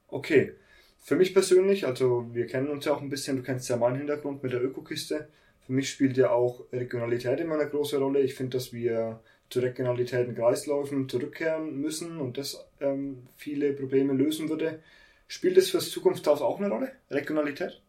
Okay. 0.07 0.53
Für 1.01 1.15
mich 1.15 1.33
persönlich, 1.33 1.87
also 1.87 2.27
wir 2.33 2.45
kennen 2.45 2.67
uns 2.67 2.85
ja 2.85 2.93
auch 2.93 3.01
ein 3.01 3.09
bisschen, 3.09 3.37
du 3.37 3.43
kennst 3.43 3.69
ja 3.69 3.77
meinen 3.77 3.97
Hintergrund 3.97 4.43
mit 4.43 4.51
der 4.51 4.63
Ökokiste. 4.63 5.27
Für 5.65 5.73
mich 5.73 5.89
spielt 5.89 6.17
ja 6.17 6.31
auch 6.31 6.65
Regionalität 6.73 7.39
immer 7.39 7.55
eine 7.55 7.69
große 7.69 7.97
Rolle. 7.97 8.19
Ich 8.19 8.35
finde, 8.35 8.57
dass 8.57 8.73
wir 8.73 9.21
zu 9.49 9.59
Regionalitäten 9.59 10.35
Kreisläufen 10.35 11.09
zurückkehren 11.09 11.79
müssen 11.79 12.19
und 12.19 12.37
das 12.37 12.67
ähm, 12.81 13.27
viele 13.35 13.73
Probleme 13.73 14.13
lösen 14.13 14.49
würde. 14.49 14.79
Spielt 15.27 15.57
es 15.57 15.69
fürs 15.69 15.89
Zukunftshaus 15.89 16.41
auch 16.41 16.59
eine 16.59 16.69
Rolle? 16.69 16.91
Regionalität? 17.09 17.81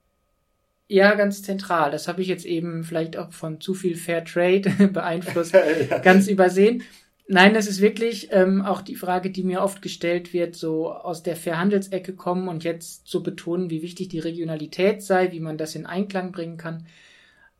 Ja, 0.90 1.14
ganz 1.14 1.44
zentral. 1.44 1.92
Das 1.92 2.08
habe 2.08 2.20
ich 2.20 2.26
jetzt 2.26 2.44
eben 2.44 2.82
vielleicht 2.82 3.16
auch 3.16 3.30
von 3.30 3.60
zu 3.60 3.74
viel 3.74 3.94
Fair 3.94 4.24
Trade 4.24 4.88
beeinflusst, 4.92 5.54
ja. 5.90 5.98
ganz 5.98 6.26
übersehen. 6.26 6.82
Nein, 7.28 7.54
das 7.54 7.68
ist 7.68 7.80
wirklich 7.80 8.30
ähm, 8.32 8.60
auch 8.62 8.82
die 8.82 8.96
Frage, 8.96 9.30
die 9.30 9.44
mir 9.44 9.62
oft 9.62 9.82
gestellt 9.82 10.32
wird, 10.32 10.56
so 10.56 10.92
aus 10.92 11.22
der 11.22 11.36
Verhandelsecke 11.36 12.14
kommen 12.14 12.48
und 12.48 12.64
jetzt 12.64 13.06
so 13.06 13.22
betonen, 13.22 13.70
wie 13.70 13.82
wichtig 13.82 14.08
die 14.08 14.18
Regionalität 14.18 15.00
sei, 15.00 15.30
wie 15.30 15.38
man 15.38 15.56
das 15.56 15.76
in 15.76 15.86
Einklang 15.86 16.32
bringen 16.32 16.56
kann. 16.56 16.88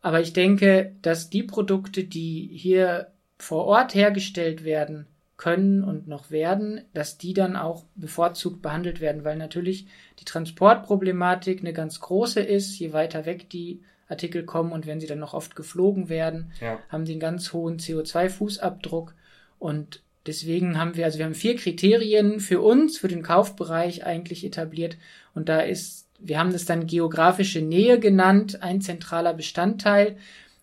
Aber 0.01 0.19
ich 0.19 0.33
denke, 0.33 0.93
dass 1.01 1.29
die 1.29 1.43
Produkte, 1.43 2.03
die 2.03 2.49
hier 2.51 3.13
vor 3.37 3.63
Ort 3.63 3.95
hergestellt 3.95 4.65
werden, 4.65 5.07
können 5.41 5.83
und 5.83 6.07
noch 6.07 6.29
werden, 6.29 6.81
dass 6.93 7.17
die 7.17 7.33
dann 7.33 7.55
auch 7.55 7.83
bevorzugt 7.95 8.61
behandelt 8.61 9.01
werden, 9.01 9.23
weil 9.23 9.37
natürlich 9.37 9.87
die 10.19 10.25
Transportproblematik 10.25 11.61
eine 11.61 11.73
ganz 11.73 11.99
große 11.99 12.41
ist, 12.41 12.77
je 12.77 12.93
weiter 12.93 13.25
weg 13.25 13.49
die 13.49 13.81
Artikel 14.07 14.45
kommen 14.45 14.71
und 14.71 14.85
wenn 14.85 14.99
sie 14.99 15.07
dann 15.07 15.17
noch 15.17 15.33
oft 15.33 15.55
geflogen 15.55 16.09
werden, 16.09 16.51
ja. 16.61 16.77
haben 16.89 17.07
sie 17.07 17.13
einen 17.13 17.21
ganz 17.21 17.53
hohen 17.53 17.79
CO2-Fußabdruck 17.79 19.13
und 19.57 20.03
deswegen 20.27 20.77
haben 20.77 20.95
wir, 20.95 21.05
also 21.05 21.17
wir 21.17 21.25
haben 21.25 21.33
vier 21.33 21.55
Kriterien 21.55 22.39
für 22.39 22.61
uns, 22.61 22.99
für 22.99 23.07
den 23.07 23.23
Kaufbereich 23.23 24.05
eigentlich 24.05 24.45
etabliert. 24.45 24.97
Und 25.33 25.49
da 25.49 25.61
ist, 25.61 26.07
wir 26.19 26.37
haben 26.37 26.53
das 26.53 26.65
dann 26.65 26.85
geografische 26.85 27.61
Nähe 27.61 27.99
genannt, 27.99 28.61
ein 28.61 28.79
zentraler 28.79 29.33
Bestandteil, 29.33 30.17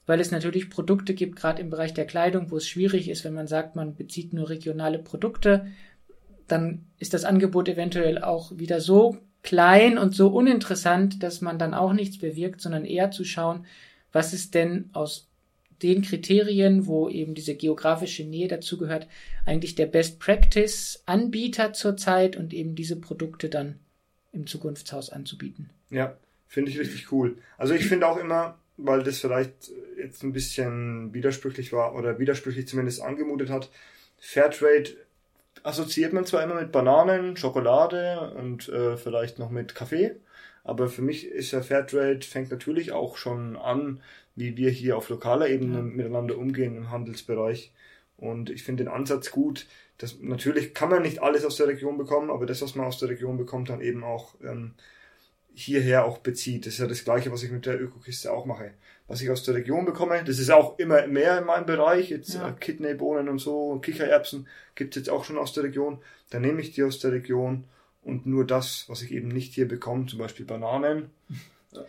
weil 0.09 0.21
es 0.21 0.31
natürlich 0.31 0.71
Produkte 0.71 1.13
gibt, 1.13 1.37
gerade 1.37 1.61
im 1.61 1.69
Bereich 1.69 1.93
der 1.93 2.07
Kleidung, 2.07 2.51
wo 2.51 2.57
es 2.57 2.67
schwierig 2.67 3.11
ist, 3.11 3.25
wenn 3.25 3.35
man 3.35 3.47
sagt, 3.47 3.77
man 3.77 3.95
bezieht 3.95 4.33
nur 4.33 4.49
regionale 4.49 4.99
Produkte, 4.99 5.67
dann 6.47 6.87
ist 6.99 7.13
das 7.13 7.25
Angebot 7.25 7.69
eventuell 7.69 8.23
auch 8.23 8.57
wieder 8.57 8.81
so 8.81 9.19
klein 9.43 9.99
und 9.99 10.15
so 10.15 10.29
uninteressant, 10.29 11.23
dass 11.23 11.43
man 11.43 11.59
dann 11.59 11.75
auch 11.75 11.93
nichts 11.93 12.17
bewirkt, 12.17 12.63
sondern 12.63 12.87
eher 12.87 13.11
zu 13.11 13.23
schauen, 13.25 13.67
was 14.11 14.33
ist 14.33 14.55
denn 14.55 14.89
aus 14.95 15.29
den 15.83 16.01
Kriterien, 16.01 16.87
wo 16.87 17.11
eben 17.11 17.35
diese 17.35 17.55
geografische 17.55 18.25
Nähe 18.25 18.49
dazugehört, 18.49 19.07
eigentlich 19.45 19.75
der 19.75 19.87
Best 19.87 20.19
Practice 20.21 21.03
Anbieter 21.05 21.75
zurzeit 21.75 22.35
und 22.35 22.55
eben 22.55 22.75
diese 22.75 22.97
Produkte 22.97 23.51
dann 23.51 23.79
im 24.33 24.47
Zukunftshaus 24.47 25.11
anzubieten. 25.11 25.69
Ja, 25.91 26.17
finde 26.47 26.71
ich 26.71 26.79
richtig 26.79 27.13
cool. 27.13 27.37
Also 27.59 27.75
ich 27.75 27.87
finde 27.87 28.09
auch 28.09 28.17
immer, 28.17 28.59
weil 28.79 29.03
das 29.03 29.19
vielleicht 29.19 29.71
jetzt 29.99 30.23
ein 30.23 30.33
bisschen 30.33 31.13
widersprüchlich 31.13 31.73
war 31.73 31.95
oder 31.95 32.19
widersprüchlich 32.19 32.67
zumindest 32.67 33.03
angemutet 33.03 33.51
hat, 33.51 33.71
Fairtrade 34.19 34.91
assoziiert 35.63 36.13
man 36.13 36.25
zwar 36.25 36.43
immer 36.43 36.55
mit 36.55 36.73
Bananen, 36.73 37.37
Schokolade 37.37 38.33
und 38.37 38.69
äh, 38.69 38.97
vielleicht 38.97 39.39
noch 39.39 39.51
mit 39.51 39.75
Kaffee, 39.75 40.17
aber 40.65 40.89
für 40.89 41.03
mich 41.03 41.27
ist 41.27 41.51
ja 41.51 41.63
Fairtrade 41.63 42.21
fängt 42.23 42.51
natürlich 42.51 42.93
auch 42.93 43.17
schon 43.17 43.57
an, 43.57 44.01
wie 44.37 44.57
wir 44.57 44.71
hier 44.71 44.97
auf 44.97 45.09
lokaler 45.09 45.49
Ebene 45.49 45.83
miteinander 45.83 46.39
umgehen 46.39 46.77
im 46.77 46.91
Handelsbereich. 46.91 47.73
Und 48.17 48.51
ich 48.51 48.63
finde 48.63 48.85
den 48.85 48.93
Ansatz 48.93 49.31
gut. 49.31 49.67
dass 49.97 50.21
natürlich 50.21 50.75
kann 50.75 50.91
man 50.91 51.03
nicht 51.03 51.23
alles 51.23 51.45
aus 51.45 51.57
der 51.57 51.67
Region 51.69 51.99
bekommen, 51.99 52.31
aber 52.31 52.47
das, 52.47 52.63
was 52.63 52.75
man 52.77 52.87
aus 52.87 52.99
der 52.99 53.09
Region 53.09 53.37
bekommt, 53.37 53.69
dann 53.69 53.81
eben 53.81 54.05
auch 54.05 54.35
ähm, 54.45 54.75
hierher 55.61 56.05
auch 56.05 56.19
bezieht. 56.19 56.67
Das 56.67 56.75
ist 56.75 56.81
ja 56.81 56.87
das 56.87 57.05
Gleiche, 57.05 57.33
was 57.33 57.43
ich 57.43 57.51
mit 57.51 57.67
der 57.67 57.81
Ökokiste 57.81 58.33
auch 58.33 58.47
mache. 58.47 58.73
Was 59.07 59.21
ich 59.23 59.31
aus 59.31 59.43
der 59.43 59.55
Region 59.55 59.85
bekomme, 59.85 60.23
das 60.25 60.39
ist 60.39 60.51
auch 60.51 60.79
immer 60.79 61.07
mehr 61.07 61.39
in 61.39 61.45
meinem 61.45 61.67
Bereich. 61.67 62.11
Jetzt 62.11 62.35
ja. 62.35 62.51
Äh, 62.51 62.53
Kidneybohnen 62.53 63.29
und 63.29 63.39
so, 63.39 63.79
Kichererbsen 63.79 64.47
gibt 64.75 64.95
es 64.95 65.01
jetzt 65.03 65.11
auch 65.11 65.25
schon 65.25 65.39
aus 65.39 65.53
der 65.53 65.65
Region. 65.65 65.99
Dann 66.31 66.43
nehme 66.43 66.61
ich 66.61 66.73
die 66.73 66.85
aus 66.85 66.99
der 66.99 67.13
Region 67.13 67.65
und 68.03 68.27
nur 68.27 68.47
das, 68.47 68.85
was 68.89 69.03
ich 69.03 69.13
eben 69.13 69.29
nicht 69.29 69.55
hier 69.55 69.67
bekomme, 69.67 70.07
zum 70.07 70.19
Beispiel 70.19 70.45
Bananen 70.45 71.11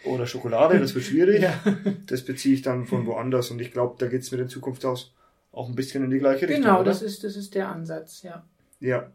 oder 0.05 0.27
Schokolade, 0.27 0.79
das 0.79 0.95
wird 0.95 1.05
schwierig. 1.05 1.41
ja. 1.43 1.59
Das 2.07 2.23
beziehe 2.23 2.55
ich 2.55 2.61
dann 2.61 2.85
von 2.85 3.05
woanders 3.05 3.51
und 3.51 3.59
ich 3.59 3.71
glaube, 3.71 3.95
da 3.99 4.07
geht 4.07 4.21
es 4.21 4.31
mit 4.31 4.39
in 4.39 4.49
Zukunft 4.49 4.85
aus 4.85 5.13
auch 5.51 5.67
ein 5.67 5.75
bisschen 5.75 6.03
in 6.03 6.09
die 6.09 6.19
gleiche 6.19 6.47
Richtung. 6.47 6.63
Genau, 6.63 6.83
das 6.83 7.01
ist, 7.01 7.23
das 7.23 7.35
ist 7.35 7.55
der 7.55 7.69
Ansatz, 7.69 8.23
ja. 8.23 8.45
Ja, 8.79 9.11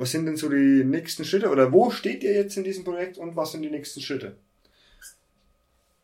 was 0.00 0.12
sind 0.12 0.24
denn 0.24 0.36
so 0.36 0.48
die 0.48 0.82
nächsten 0.82 1.24
Schritte 1.24 1.50
oder 1.50 1.72
wo 1.72 1.90
steht 1.90 2.24
ihr 2.24 2.32
jetzt 2.32 2.56
in 2.56 2.64
diesem 2.64 2.84
Projekt 2.84 3.18
und 3.18 3.36
was 3.36 3.52
sind 3.52 3.62
die 3.62 3.70
nächsten 3.70 4.00
Schritte? 4.00 4.34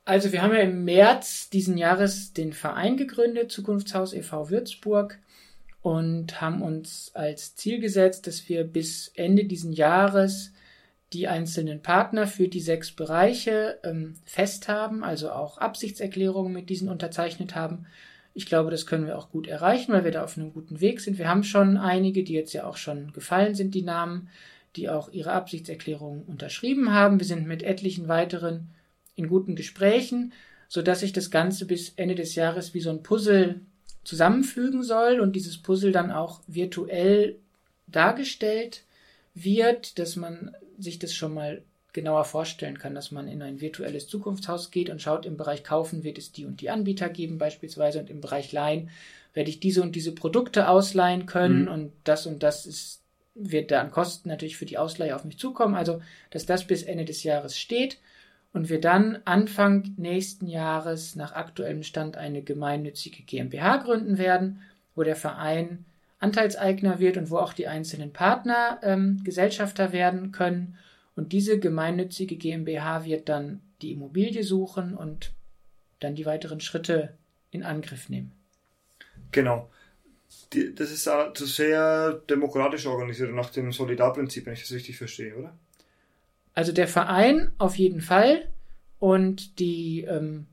Also 0.04 0.32
wir 0.32 0.42
haben 0.42 0.54
ja 0.54 0.60
im 0.60 0.84
März 0.84 1.48
diesen 1.48 1.78
Jahres 1.78 2.32
den 2.32 2.52
Verein 2.52 2.96
gegründet, 2.96 3.50
Zukunftshaus 3.50 4.12
e.V. 4.12 4.50
Würzburg 4.50 5.18
und 5.80 6.40
haben 6.42 6.60
uns 6.60 7.10
als 7.14 7.56
Ziel 7.56 7.80
gesetzt, 7.80 8.26
dass 8.26 8.48
wir 8.48 8.64
bis 8.64 9.10
Ende 9.14 9.46
diesen 9.46 9.72
Jahres 9.72 10.52
die 11.12 11.26
einzelnen 11.26 11.80
Partner 11.80 12.26
für 12.26 12.48
die 12.48 12.60
sechs 12.60 12.92
Bereiche 12.92 13.78
ähm, 13.82 14.16
fest 14.26 14.68
haben, 14.68 15.04
also 15.04 15.30
auch 15.30 15.56
Absichtserklärungen 15.56 16.52
mit 16.52 16.68
diesen 16.68 16.88
unterzeichnet 16.90 17.54
haben 17.54 17.86
ich 18.36 18.44
glaube, 18.44 18.70
das 18.70 18.84
können 18.84 19.06
wir 19.06 19.16
auch 19.16 19.30
gut 19.30 19.46
erreichen, 19.46 19.94
weil 19.94 20.04
wir 20.04 20.10
da 20.12 20.22
auf 20.22 20.36
einem 20.36 20.52
guten 20.52 20.82
Weg 20.82 21.00
sind. 21.00 21.16
Wir 21.16 21.26
haben 21.26 21.42
schon 21.42 21.78
einige, 21.78 22.22
die 22.22 22.34
jetzt 22.34 22.52
ja 22.52 22.66
auch 22.66 22.76
schon 22.76 23.10
gefallen 23.14 23.54
sind, 23.54 23.74
die 23.74 23.80
Namen, 23.80 24.28
die 24.76 24.90
auch 24.90 25.10
ihre 25.10 25.32
Absichtserklärungen 25.32 26.22
unterschrieben 26.24 26.92
haben. 26.92 27.18
Wir 27.18 27.26
sind 27.26 27.46
mit 27.46 27.62
etlichen 27.62 28.08
weiteren 28.08 28.68
in 29.14 29.28
guten 29.28 29.56
Gesprächen, 29.56 30.34
so 30.68 30.82
dass 30.82 31.00
sich 31.00 31.14
das 31.14 31.30
Ganze 31.30 31.64
bis 31.64 31.94
Ende 31.96 32.14
des 32.14 32.34
Jahres 32.34 32.74
wie 32.74 32.80
so 32.80 32.90
ein 32.90 33.02
Puzzle 33.02 33.62
zusammenfügen 34.04 34.82
soll 34.82 35.20
und 35.20 35.34
dieses 35.34 35.56
Puzzle 35.56 35.92
dann 35.92 36.10
auch 36.10 36.42
virtuell 36.46 37.38
dargestellt 37.86 38.84
wird, 39.32 39.98
dass 39.98 40.14
man 40.14 40.54
sich 40.78 40.98
das 40.98 41.14
schon 41.14 41.32
mal 41.32 41.62
genauer 41.96 42.24
vorstellen 42.24 42.78
kann, 42.78 42.94
dass 42.94 43.10
man 43.10 43.26
in 43.26 43.42
ein 43.42 43.60
virtuelles 43.60 44.06
Zukunftshaus 44.06 44.70
geht 44.70 44.90
und 44.90 45.02
schaut, 45.02 45.26
im 45.26 45.36
Bereich 45.36 45.64
Kaufen 45.64 46.04
wird 46.04 46.18
es 46.18 46.30
die 46.30 46.44
und 46.44 46.60
die 46.60 46.70
Anbieter 46.70 47.08
geben 47.08 47.38
beispielsweise 47.38 47.98
und 47.98 48.10
im 48.10 48.20
Bereich 48.20 48.52
Leihen 48.52 48.90
werde 49.32 49.50
ich 49.50 49.60
diese 49.60 49.82
und 49.82 49.96
diese 49.96 50.12
Produkte 50.12 50.68
ausleihen 50.68 51.26
können 51.26 51.62
mhm. 51.62 51.68
und 51.68 51.92
das 52.04 52.26
und 52.26 52.42
das 52.42 52.66
ist, 52.66 53.00
wird 53.34 53.70
da 53.70 53.80
an 53.80 53.90
Kosten 53.90 54.28
natürlich 54.28 54.58
für 54.58 54.66
die 54.66 54.78
Ausleihe 54.78 55.16
auf 55.16 55.24
mich 55.24 55.38
zukommen. 55.38 55.74
Also, 55.74 56.00
dass 56.30 56.46
das 56.46 56.66
bis 56.66 56.82
Ende 56.82 57.06
des 57.06 57.22
Jahres 57.22 57.58
steht 57.58 57.98
und 58.52 58.68
wir 58.68 58.80
dann 58.80 59.18
Anfang 59.24 59.94
nächsten 59.96 60.46
Jahres 60.46 61.16
nach 61.16 61.32
aktuellem 61.32 61.82
Stand 61.82 62.18
eine 62.18 62.42
gemeinnützige 62.42 63.22
GmbH 63.22 63.78
gründen 63.78 64.18
werden, 64.18 64.60
wo 64.94 65.02
der 65.02 65.16
Verein 65.16 65.86
Anteilseigner 66.18 66.98
wird 66.98 67.16
und 67.16 67.30
wo 67.30 67.38
auch 67.38 67.54
die 67.54 67.68
einzelnen 67.68 68.12
Partner 68.12 68.80
ähm, 68.82 69.22
Gesellschafter 69.24 69.92
werden 69.92 70.30
können 70.30 70.76
und 71.16 71.32
diese 71.32 71.58
gemeinnützige 71.58 72.36
GmbH 72.36 73.04
wird 73.04 73.28
dann 73.28 73.62
die 73.82 73.92
Immobilie 73.92 74.44
suchen 74.44 74.94
und 74.94 75.32
dann 75.98 76.14
die 76.14 76.26
weiteren 76.26 76.60
Schritte 76.60 77.16
in 77.50 77.62
Angriff 77.62 78.08
nehmen. 78.08 78.32
Genau. 79.32 79.70
Die, 80.52 80.74
das 80.74 80.92
ist 80.92 81.08
also 81.08 81.46
sehr 81.46 82.12
demokratisch 82.28 82.86
organisiert 82.86 83.32
nach 83.32 83.50
dem 83.50 83.72
Solidarprinzip, 83.72 84.46
wenn 84.46 84.52
ich 84.52 84.60
das 84.60 84.72
richtig 84.72 84.98
verstehe, 84.98 85.34
oder? 85.36 85.56
Also 86.54 86.72
der 86.72 86.88
Verein 86.88 87.50
auf 87.58 87.76
jeden 87.76 88.00
Fall 88.00 88.48
und 88.98 89.58
die 89.58 90.02
ähm, 90.02 90.46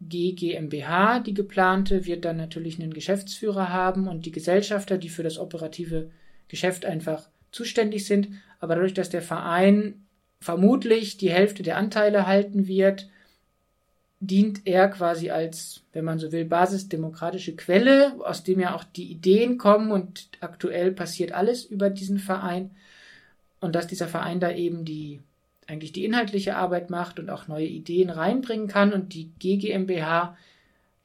GGMBH, 0.00 1.20
die 1.20 1.34
geplante, 1.34 2.06
wird 2.06 2.24
dann 2.24 2.36
natürlich 2.36 2.80
einen 2.80 2.94
Geschäftsführer 2.94 3.68
haben 3.68 4.08
und 4.08 4.26
die 4.26 4.32
Gesellschafter, 4.32 4.98
die 4.98 5.08
für 5.08 5.22
das 5.22 5.38
operative 5.38 6.10
Geschäft 6.48 6.84
einfach 6.84 7.28
zuständig 7.52 8.06
sind. 8.06 8.28
Aber 8.60 8.74
dadurch, 8.74 8.94
dass 8.94 9.10
der 9.10 9.22
Verein 9.22 10.06
vermutlich 10.40 11.16
die 11.18 11.30
Hälfte 11.30 11.62
der 11.62 11.76
Anteile 11.76 12.26
halten 12.26 12.66
wird, 12.66 13.08
dient 14.20 14.62
er 14.66 14.88
quasi 14.88 15.30
als, 15.30 15.82
wenn 15.92 16.04
man 16.04 16.18
so 16.18 16.30
will, 16.30 16.44
basisdemokratische 16.44 17.56
Quelle, 17.56 18.14
aus 18.24 18.44
dem 18.44 18.60
ja 18.60 18.74
auch 18.74 18.84
die 18.84 19.10
Ideen 19.10 19.58
kommen 19.58 19.90
und 19.90 20.28
aktuell 20.40 20.92
passiert 20.92 21.32
alles 21.32 21.64
über 21.64 21.90
diesen 21.90 22.18
Verein 22.18 22.70
und 23.60 23.74
dass 23.74 23.88
dieser 23.88 24.06
Verein 24.06 24.38
da 24.38 24.52
eben 24.52 24.84
die 24.84 25.20
eigentlich 25.66 25.92
die 25.92 26.04
inhaltliche 26.04 26.56
Arbeit 26.56 26.90
macht 26.90 27.18
und 27.18 27.30
auch 27.30 27.48
neue 27.48 27.66
Ideen 27.66 28.10
reinbringen 28.10 28.68
kann 28.68 28.92
und 28.92 29.14
die 29.14 29.30
GGMBH 29.38 30.36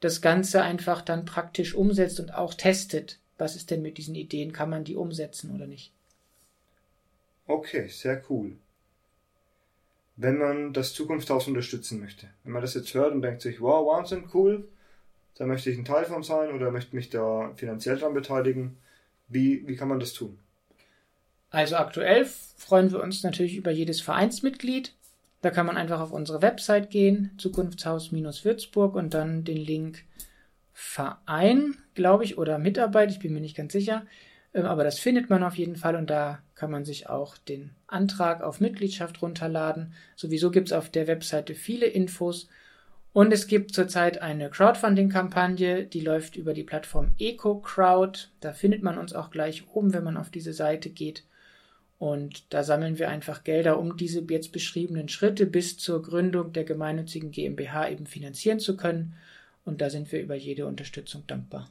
das 0.00 0.20
Ganze 0.20 0.62
einfach 0.62 1.02
dann 1.02 1.24
praktisch 1.24 1.74
umsetzt 1.74 2.20
und 2.20 2.34
auch 2.34 2.54
testet. 2.54 3.18
Was 3.36 3.56
ist 3.56 3.70
denn 3.70 3.82
mit 3.82 3.98
diesen 3.98 4.14
Ideen? 4.14 4.52
Kann 4.52 4.70
man 4.70 4.84
die 4.84 4.96
umsetzen 4.96 5.54
oder 5.54 5.66
nicht? 5.66 5.92
Okay, 7.48 7.88
sehr 7.88 8.22
cool 8.30 8.56
wenn 10.18 10.36
man 10.36 10.72
das 10.72 10.94
Zukunftshaus 10.94 11.46
unterstützen 11.46 12.00
möchte. 12.00 12.26
Wenn 12.42 12.52
man 12.52 12.60
das 12.60 12.74
jetzt 12.74 12.92
hört 12.92 13.12
und 13.12 13.22
denkt 13.22 13.40
sich, 13.40 13.60
wow, 13.60 13.86
Wahnsinn, 13.86 14.28
cool, 14.34 14.68
da 15.36 15.46
möchte 15.46 15.70
ich 15.70 15.78
ein 15.78 15.84
Teil 15.84 16.04
von 16.04 16.24
sein 16.24 16.52
oder 16.52 16.72
möchte 16.72 16.96
mich 16.96 17.08
da 17.08 17.52
finanziell 17.54 17.96
dran 17.96 18.14
beteiligen, 18.14 18.76
wie, 19.28 19.66
wie 19.68 19.76
kann 19.76 19.88
man 19.88 20.00
das 20.00 20.12
tun? 20.12 20.36
Also 21.50 21.76
aktuell 21.76 22.26
freuen 22.56 22.90
wir 22.90 23.00
uns 23.00 23.22
natürlich 23.22 23.56
über 23.56 23.70
jedes 23.70 24.00
Vereinsmitglied. 24.00 24.92
Da 25.40 25.50
kann 25.50 25.66
man 25.66 25.76
einfach 25.76 26.00
auf 26.00 26.10
unsere 26.10 26.42
Website 26.42 26.90
gehen, 26.90 27.30
Zukunftshaus-Würzburg 27.38 28.96
und 28.96 29.14
dann 29.14 29.44
den 29.44 29.56
Link 29.56 30.02
Verein, 30.72 31.76
glaube 31.94 32.24
ich, 32.24 32.38
oder 32.38 32.58
Mitarbeit, 32.58 33.12
ich 33.12 33.20
bin 33.20 33.32
mir 33.32 33.40
nicht 33.40 33.56
ganz 33.56 33.72
sicher. 33.72 34.04
Ähm, 34.54 34.66
aber 34.66 34.84
das 34.84 34.98
findet 34.98 35.30
man 35.30 35.42
auf 35.42 35.56
jeden 35.56 35.76
Fall 35.76 35.96
und 35.96 36.08
da 36.10 36.40
kann 36.54 36.70
man 36.70 36.84
sich 36.84 37.08
auch 37.08 37.36
den 37.36 37.70
Antrag 37.86 38.42
auf 38.42 38.60
Mitgliedschaft 38.60 39.22
runterladen. 39.22 39.94
Sowieso 40.16 40.50
gibt 40.50 40.68
es 40.68 40.72
auf 40.72 40.90
der 40.90 41.06
Webseite 41.06 41.54
viele 41.54 41.86
Infos. 41.86 42.48
Und 43.12 43.32
es 43.32 43.46
gibt 43.46 43.74
zurzeit 43.74 44.20
eine 44.20 44.50
Crowdfunding-Kampagne, 44.50 45.84
die 45.84 46.00
läuft 46.00 46.36
über 46.36 46.54
die 46.54 46.62
Plattform 46.62 47.12
EcoCrowd. 47.18 48.30
Da 48.40 48.52
findet 48.52 48.82
man 48.82 48.98
uns 48.98 49.12
auch 49.12 49.30
gleich 49.30 49.66
oben, 49.72 49.92
wenn 49.92 50.04
man 50.04 50.16
auf 50.16 50.30
diese 50.30 50.52
Seite 50.52 50.90
geht. 50.90 51.24
Und 51.98 52.52
da 52.52 52.62
sammeln 52.62 52.98
wir 52.98 53.08
einfach 53.08 53.42
Gelder, 53.42 53.78
um 53.78 53.96
diese 53.96 54.24
jetzt 54.28 54.52
beschriebenen 54.52 55.08
Schritte 55.08 55.46
bis 55.46 55.78
zur 55.78 56.02
Gründung 56.02 56.52
der 56.52 56.64
gemeinnützigen 56.64 57.32
GmbH 57.32 57.88
eben 57.88 58.06
finanzieren 58.06 58.60
zu 58.60 58.76
können. 58.76 59.14
Und 59.64 59.80
da 59.80 59.90
sind 59.90 60.12
wir 60.12 60.20
über 60.22 60.36
jede 60.36 60.66
Unterstützung 60.66 61.24
dankbar. 61.26 61.68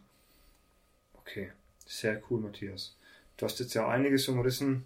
Okay, 1.13 1.51
sehr 1.87 2.21
cool, 2.29 2.39
Matthias. 2.41 2.95
Du 3.37 3.45
hast 3.45 3.59
jetzt 3.59 3.73
ja 3.73 3.87
einiges 3.87 4.27
umrissen. 4.27 4.85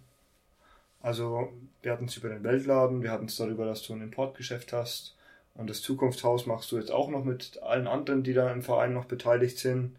Also, 1.00 1.52
wir 1.82 1.92
hatten 1.92 2.04
es 2.04 2.16
über 2.16 2.28
den 2.28 2.44
Weltladen, 2.44 3.02
wir 3.02 3.10
hatten 3.10 3.26
es 3.26 3.36
darüber, 3.36 3.66
dass 3.66 3.82
du 3.82 3.92
ein 3.92 4.02
Importgeschäft 4.02 4.72
hast. 4.72 5.16
Und 5.54 5.68
das 5.68 5.82
Zukunftshaus 5.82 6.46
machst 6.46 6.72
du 6.72 6.78
jetzt 6.78 6.90
auch 6.90 7.10
noch 7.10 7.24
mit 7.24 7.60
allen 7.62 7.86
anderen, 7.86 8.22
die 8.22 8.32
da 8.32 8.50
im 8.50 8.62
Verein 8.62 8.94
noch 8.94 9.04
beteiligt 9.04 9.58
sind. 9.58 9.96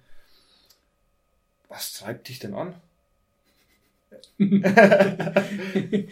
Was 1.69 1.93
treibt 1.93 2.27
dich 2.29 2.39
denn 2.39 2.55
an? 2.55 2.75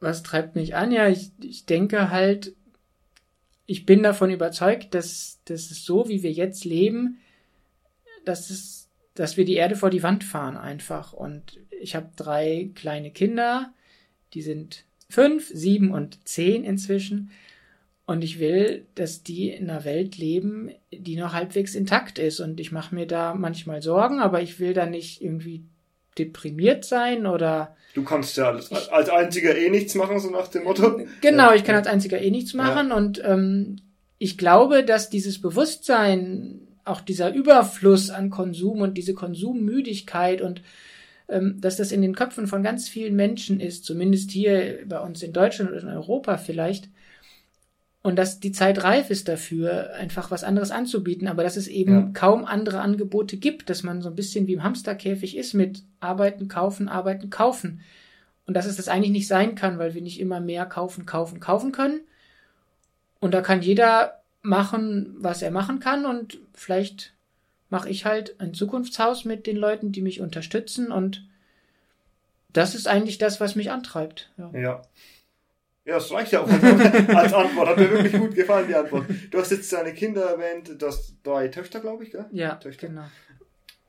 Was 0.00 0.22
treibt 0.22 0.56
mich 0.56 0.74
an? 0.74 0.90
Ja, 0.92 1.08
ich, 1.08 1.30
ich 1.42 1.66
denke 1.66 2.10
halt, 2.10 2.54
ich 3.66 3.86
bin 3.86 4.02
davon 4.02 4.30
überzeugt, 4.30 4.94
dass, 4.94 5.40
dass 5.44 5.70
es 5.70 5.84
so, 5.84 6.08
wie 6.08 6.22
wir 6.22 6.32
jetzt 6.32 6.64
leben, 6.64 7.18
dass 8.24 8.50
es, 8.50 8.83
dass 9.14 9.36
wir 9.36 9.44
die 9.44 9.54
Erde 9.54 9.76
vor 9.76 9.90
die 9.90 10.02
Wand 10.02 10.24
fahren 10.24 10.56
einfach. 10.56 11.12
Und 11.12 11.60
ich 11.70 11.94
habe 11.94 12.10
drei 12.16 12.70
kleine 12.74 13.10
Kinder, 13.10 13.72
die 14.34 14.42
sind 14.42 14.84
fünf, 15.08 15.48
sieben 15.48 15.92
und 15.92 16.26
zehn 16.26 16.64
inzwischen. 16.64 17.30
Und 18.06 18.22
ich 18.22 18.38
will, 18.38 18.86
dass 18.96 19.22
die 19.22 19.50
in 19.50 19.70
einer 19.70 19.84
Welt 19.84 20.18
leben, 20.18 20.70
die 20.92 21.16
noch 21.16 21.32
halbwegs 21.32 21.74
intakt 21.74 22.18
ist. 22.18 22.40
Und 22.40 22.60
ich 22.60 22.70
mache 22.70 22.94
mir 22.94 23.06
da 23.06 23.34
manchmal 23.34 23.80
Sorgen, 23.80 24.20
aber 24.20 24.42
ich 24.42 24.60
will 24.60 24.74
da 24.74 24.84
nicht 24.84 25.22
irgendwie 25.22 25.64
deprimiert 26.18 26.84
sein 26.84 27.26
oder. 27.26 27.76
Du 27.94 28.04
kannst 28.04 28.36
ja 28.36 28.50
als, 28.50 28.70
als 28.72 29.08
einziger 29.08 29.56
eh 29.56 29.70
nichts 29.70 29.94
machen, 29.94 30.18
so 30.18 30.30
nach 30.30 30.48
dem 30.48 30.64
Motto. 30.64 31.00
Genau, 31.20 31.52
ich 31.52 31.64
kann 31.64 31.76
als 31.76 31.86
einziger 31.86 32.20
eh 32.20 32.30
nichts 32.30 32.54
machen 32.54 32.88
ja. 32.88 32.96
und 32.96 33.22
ähm, 33.24 33.76
ich 34.18 34.38
glaube, 34.38 34.84
dass 34.84 35.10
dieses 35.10 35.40
Bewusstsein, 35.40 36.63
auch 36.84 37.00
dieser 37.00 37.32
Überfluss 37.32 38.10
an 38.10 38.30
Konsum 38.30 38.80
und 38.80 38.94
diese 38.94 39.14
Konsummüdigkeit 39.14 40.42
und 40.42 40.62
ähm, 41.28 41.60
dass 41.60 41.76
das 41.76 41.92
in 41.92 42.02
den 42.02 42.14
Köpfen 42.14 42.46
von 42.46 42.62
ganz 42.62 42.88
vielen 42.88 43.16
Menschen 43.16 43.60
ist, 43.60 43.84
zumindest 43.84 44.30
hier 44.30 44.80
bei 44.86 45.00
uns 45.00 45.22
in 45.22 45.32
Deutschland 45.32 45.70
oder 45.70 45.80
in 45.80 45.88
Europa 45.88 46.36
vielleicht, 46.36 46.88
und 48.04 48.16
dass 48.16 48.38
die 48.38 48.52
Zeit 48.52 48.84
reif 48.84 49.08
ist 49.08 49.28
dafür, 49.28 49.94
einfach 49.94 50.30
was 50.30 50.44
anderes 50.44 50.70
anzubieten, 50.70 51.26
aber 51.26 51.42
dass 51.42 51.56
es 51.56 51.68
eben 51.68 51.92
ja. 51.94 52.10
kaum 52.12 52.44
andere 52.44 52.82
Angebote 52.82 53.38
gibt, 53.38 53.70
dass 53.70 53.82
man 53.82 54.02
so 54.02 54.10
ein 54.10 54.14
bisschen 54.14 54.46
wie 54.46 54.52
im 54.52 54.62
Hamsterkäfig 54.62 55.38
ist 55.38 55.54
mit 55.54 55.82
Arbeiten, 56.00 56.46
kaufen, 56.46 56.90
arbeiten, 56.90 57.30
kaufen. 57.30 57.80
Und 58.46 58.52
dass 58.52 58.66
es 58.66 58.76
das 58.76 58.88
eigentlich 58.88 59.12
nicht 59.12 59.26
sein 59.26 59.54
kann, 59.54 59.78
weil 59.78 59.94
wir 59.94 60.02
nicht 60.02 60.20
immer 60.20 60.40
mehr 60.40 60.66
kaufen, 60.66 61.06
kaufen, 61.06 61.40
kaufen 61.40 61.72
können. 61.72 62.00
Und 63.20 63.32
da 63.32 63.40
kann 63.40 63.62
jeder 63.62 64.20
machen, 64.44 65.16
was 65.18 65.42
er 65.42 65.50
machen 65.50 65.80
kann 65.80 66.06
und 66.06 66.38
vielleicht 66.52 67.14
mache 67.70 67.88
ich 67.88 68.04
halt 68.04 68.38
ein 68.40 68.54
Zukunftshaus 68.54 69.24
mit 69.24 69.46
den 69.46 69.56
Leuten, 69.56 69.90
die 69.90 70.02
mich 70.02 70.20
unterstützen 70.20 70.92
und 70.92 71.26
das 72.52 72.74
ist 72.74 72.86
eigentlich 72.86 73.18
das, 73.18 73.40
was 73.40 73.56
mich 73.56 73.70
antreibt. 73.70 74.30
Ja. 74.36 74.50
ja. 74.52 74.82
Ja, 75.86 75.94
das 75.94 76.10
reicht 76.12 76.32
ja 76.32 76.40
auch 76.40 76.48
als 77.14 77.32
Antwort. 77.34 77.68
Hat 77.68 77.76
mir 77.76 77.90
wirklich 77.90 78.12
gut 78.12 78.34
gefallen, 78.34 78.68
die 78.68 78.74
Antwort. 78.74 79.06
Du 79.30 79.38
hast 79.38 79.50
jetzt 79.50 79.70
deine 79.72 79.92
Kinder 79.92 80.22
erwähnt, 80.22 80.70
du 80.80 80.86
hast 80.86 81.14
drei 81.22 81.48
Töchter, 81.48 81.80
glaube 81.80 82.04
ich, 82.04 82.12
gell? 82.12 82.24
Ja, 82.32 82.54
Töchter. 82.54 82.88
genau. 82.88 83.04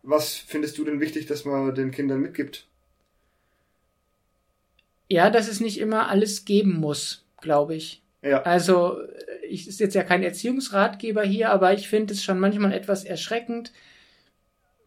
Was 0.04 0.36
findest 0.36 0.78
du 0.78 0.84
denn 0.84 1.00
wichtig, 1.00 1.26
dass 1.26 1.46
man 1.46 1.74
den 1.74 1.92
Kindern 1.92 2.20
mitgibt? 2.20 2.68
Ja, 5.10 5.30
dass 5.30 5.48
es 5.48 5.62
nicht 5.62 5.80
immer 5.80 6.10
alles 6.10 6.44
geben 6.44 6.74
muss, 6.74 7.24
glaube 7.40 7.76
ich. 7.76 8.02
Ja. 8.22 8.42
Also, 8.42 9.00
ich 9.50 9.68
ist 9.68 9.80
jetzt 9.80 9.96
ja 9.96 10.04
kein 10.04 10.24
Erziehungsratgeber 10.24 11.24
hier, 11.24 11.50
aber 11.50 11.74
ich 11.74 11.88
finde 11.88 12.14
es 12.14 12.24
schon 12.24 12.40
manchmal 12.40 12.74
etwas 12.74 13.04
erschreckend, 13.04 13.72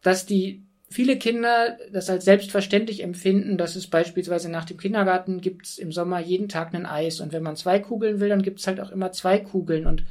dass 0.03 0.27
die 0.27 0.63
viele 0.91 1.19
Kinder 1.19 1.77
das 1.93 2.09
als 2.09 2.25
selbstverständlich 2.25 3.03
empfinden, 3.03 3.59
dass 3.59 3.77
es 3.77 3.89
beispielsweise 3.89 4.49
nach 4.51 4.65
dem 4.65 4.79
Kindergarten 4.79 5.41
gibt's 5.41 5.79
im 5.79 5.93
Sommer 5.93 6.21
jeden 6.21 6.49
Tag 6.49 6.75
ein 6.75 6.87
Eis. 6.87 7.21
Und 7.21 7.33
wenn 7.33 7.43
man 7.43 7.57
zwei 7.57 7.79
Kugeln 7.79 8.21
will, 8.21 8.29
dann 8.29 8.43
gibt's 8.43 8.67
halt 8.67 8.81
auch 8.81 8.91
immer 8.91 9.13
zwei 9.13 9.39
Kugeln. 9.39 9.87
Und 9.87 10.05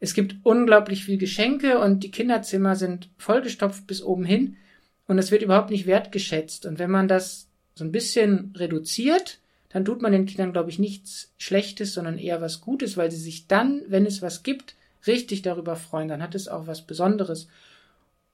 es 0.00 0.14
gibt 0.14 0.36
unglaublich 0.42 1.04
viel 1.04 1.18
Geschenke 1.18 1.78
und 1.78 2.04
die 2.04 2.10
Kinderzimmer 2.10 2.76
sind 2.76 3.08
vollgestopft 3.16 3.86
bis 3.86 4.02
oben 4.02 4.24
hin. 4.24 4.56
Und 5.06 5.18
es 5.18 5.30
wird 5.30 5.42
überhaupt 5.42 5.70
nicht 5.70 5.86
wertgeschätzt. 5.86 6.66
Und 6.66 6.78
wenn 6.78 6.90
man 6.90 7.08
das 7.08 7.48
so 7.74 7.84
ein 7.84 7.92
bisschen 7.92 8.54
reduziert, 8.56 9.40
dann 9.74 9.84
tut 9.84 10.02
man 10.02 10.12
den 10.12 10.24
Kindern, 10.24 10.52
glaube 10.52 10.70
ich, 10.70 10.78
nichts 10.78 11.34
Schlechtes, 11.36 11.94
sondern 11.94 12.16
eher 12.16 12.40
was 12.40 12.60
Gutes, 12.60 12.96
weil 12.96 13.10
sie 13.10 13.18
sich 13.18 13.48
dann, 13.48 13.82
wenn 13.88 14.06
es 14.06 14.22
was 14.22 14.44
gibt, 14.44 14.76
richtig 15.04 15.42
darüber 15.42 15.74
freuen. 15.74 16.06
Dann 16.06 16.22
hat 16.22 16.36
es 16.36 16.46
auch 16.46 16.68
was 16.68 16.86
Besonderes. 16.86 17.48